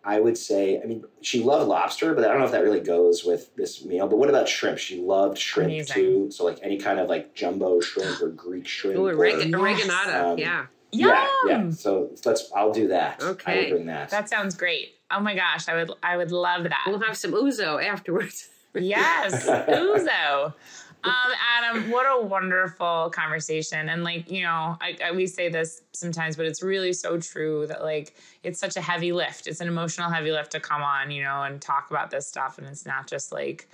[0.05, 0.81] I would say.
[0.83, 3.85] I mean, she loved lobster, but I don't know if that really goes with this
[3.85, 4.07] meal.
[4.07, 4.79] But what about shrimp?
[4.79, 5.95] She loved shrimp Amazing.
[5.95, 6.31] too.
[6.31, 8.99] So like any kind of like jumbo shrimp or Greek shrimp.
[8.99, 9.55] Ooh, or- oreg- Yes.
[9.89, 10.25] oreganata.
[10.33, 10.67] Um, yeah.
[10.93, 11.71] yeah, yeah.
[11.71, 12.51] So let's.
[12.55, 13.23] I'll do that.
[13.23, 14.11] Okay, I will bring that.
[14.11, 14.95] That sounds great.
[15.11, 16.85] Oh my gosh, I would I would love that.
[16.87, 18.49] We'll have some ouzo afterwards.
[18.75, 20.55] Yes, ouzo.
[21.05, 23.91] Um, Adam, what a wonderful conversation.
[23.91, 27.67] And like, you know, I, I we say this sometimes, but it's really so true
[27.67, 29.47] that like it's such a heavy lift.
[29.47, 32.57] It's an emotional heavy lift to come on, you know, and talk about this stuff.
[32.57, 33.69] And it's not just like,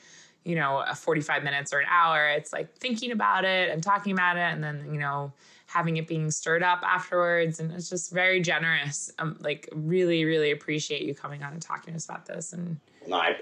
[0.45, 2.27] you know, a 45 minutes or an hour.
[2.31, 5.33] It's like thinking about it and talking about it and then, you know,
[5.67, 7.61] having it being stirred up afterwards.
[7.61, 9.13] And it's just very generous.
[9.21, 12.53] Um, like really, really appreciate you coming on and talking to us about this.
[12.53, 13.37] And No, I,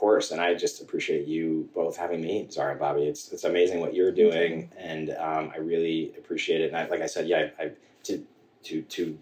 [0.00, 3.02] course, and I just appreciate you both having me, Zahra and Bobby.
[3.02, 6.68] It's it's amazing what you're doing, and um, I really appreciate it.
[6.68, 7.70] And I, like I said, yeah, I, I
[8.04, 8.24] to
[8.64, 9.18] to to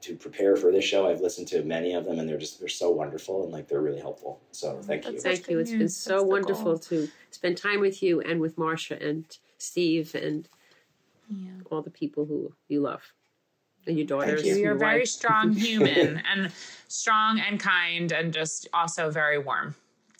[0.00, 2.68] to prepare for this show, I've listened to many of them, and they're just they're
[2.68, 4.40] so wonderful and like they're really helpful.
[4.52, 5.20] So thank you.
[5.20, 5.58] Thank you.
[5.58, 5.96] It's been news.
[5.96, 6.78] so That's wonderful goal.
[6.78, 9.24] to spend time with you and with Marsha and
[9.58, 10.48] Steve and
[11.28, 11.50] yeah.
[11.70, 13.02] all the people who you love
[13.86, 14.46] and your daughters.
[14.46, 14.56] You.
[14.56, 16.50] You're a very strong human and
[16.88, 19.74] strong and kind and just also very warm.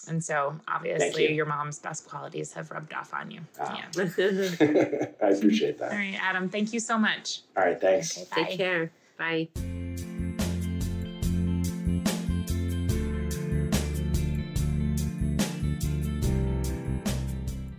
[0.09, 1.35] And so obviously you.
[1.35, 3.41] your mom's best qualities have rubbed off on you.
[3.61, 3.79] Ah.
[3.97, 4.05] Yeah.
[5.23, 5.93] I appreciate that.
[5.93, 7.43] All right, Adam, thank you so much.
[7.57, 8.19] All right, thanks.
[8.33, 8.45] Okay.
[8.45, 8.91] Take care.
[9.19, 9.49] Bye.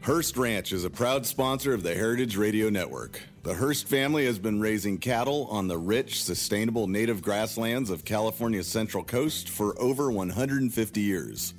[0.03, 3.21] Hearst Ranch is a proud sponsor of the Heritage Radio Network.
[3.43, 8.67] The Hearst family has been raising cattle on the rich, sustainable native grasslands of California's
[8.67, 11.53] Central Coast for over 150 years.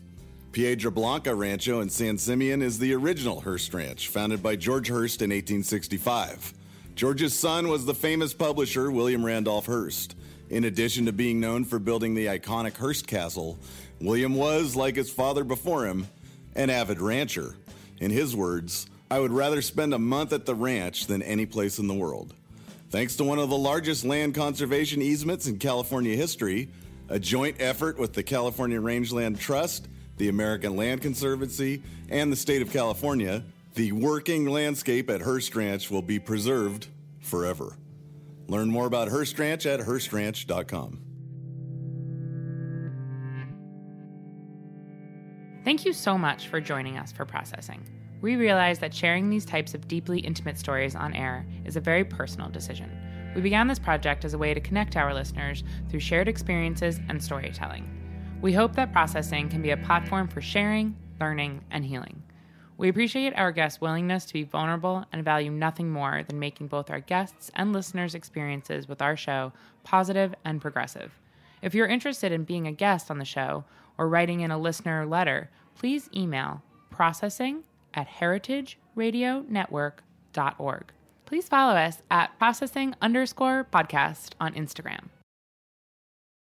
[0.55, 5.21] Piedra Blanca Rancho in San Simeon is the original Hearst Ranch, founded by George Hearst
[5.21, 6.55] in 1865.
[6.95, 10.15] George's son was the famous publisher William Randolph Hearst.
[10.51, 13.59] In addition to being known for building the iconic Hearst Castle,
[14.01, 16.07] William was, like his father before him,
[16.55, 17.57] an avid rancher.
[17.99, 21.81] In his words, I would rather spend a month at the ranch than any place
[21.81, 22.33] in the world.
[22.91, 26.69] Thanks to one of the largest land conservation easements in California history,
[27.09, 32.63] a joint effort with the California Rangeland Trust, the American Land Conservancy, and the state
[32.63, 33.45] of California,
[33.75, 36.89] the working landscape at Hearst Ranch will be preserved
[37.21, 37.77] forever.
[38.47, 41.01] Learn more about Hearst Ranch at HearstRanch.com.
[45.65, 47.83] Thank you so much for joining us for processing.
[48.21, 52.05] We realize that sharing these types of deeply intimate stories on air is a very
[52.05, 52.91] personal decision.
[53.35, 57.23] We began this project as a way to connect our listeners through shared experiences and
[57.23, 58.04] storytelling.
[58.45, 62.23] We hope that processing can be a platform for sharing, learning, and healing.
[62.77, 66.91] We appreciate our guests' willingness to be vulnerable and value nothing more than making both
[66.91, 71.19] our guests' and listeners' experiences with our show positive and progressive.
[71.63, 73.65] If you're interested in being a guest on the show
[73.97, 77.65] or writing in a listener letter, please email processing
[77.95, 80.93] at heritageradionetwork.org.
[81.25, 85.09] Please follow us at processing underscore podcast on Instagram.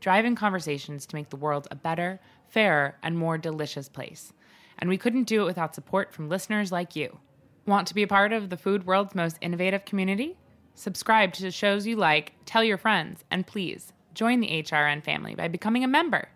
[0.00, 4.32] driving conversations to make the world a better, fairer, and more delicious place.
[4.78, 7.18] And we couldn't do it without support from listeners like you.
[7.66, 10.36] Want to be a part of the food world's most innovative community?
[10.74, 15.48] Subscribe to shows you like, tell your friends, and please join the HRN family by
[15.48, 16.28] becoming a member.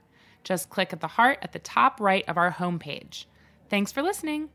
[0.44, 3.26] Just click at the heart at the top right of our homepage.
[3.68, 4.50] Thanks for listening.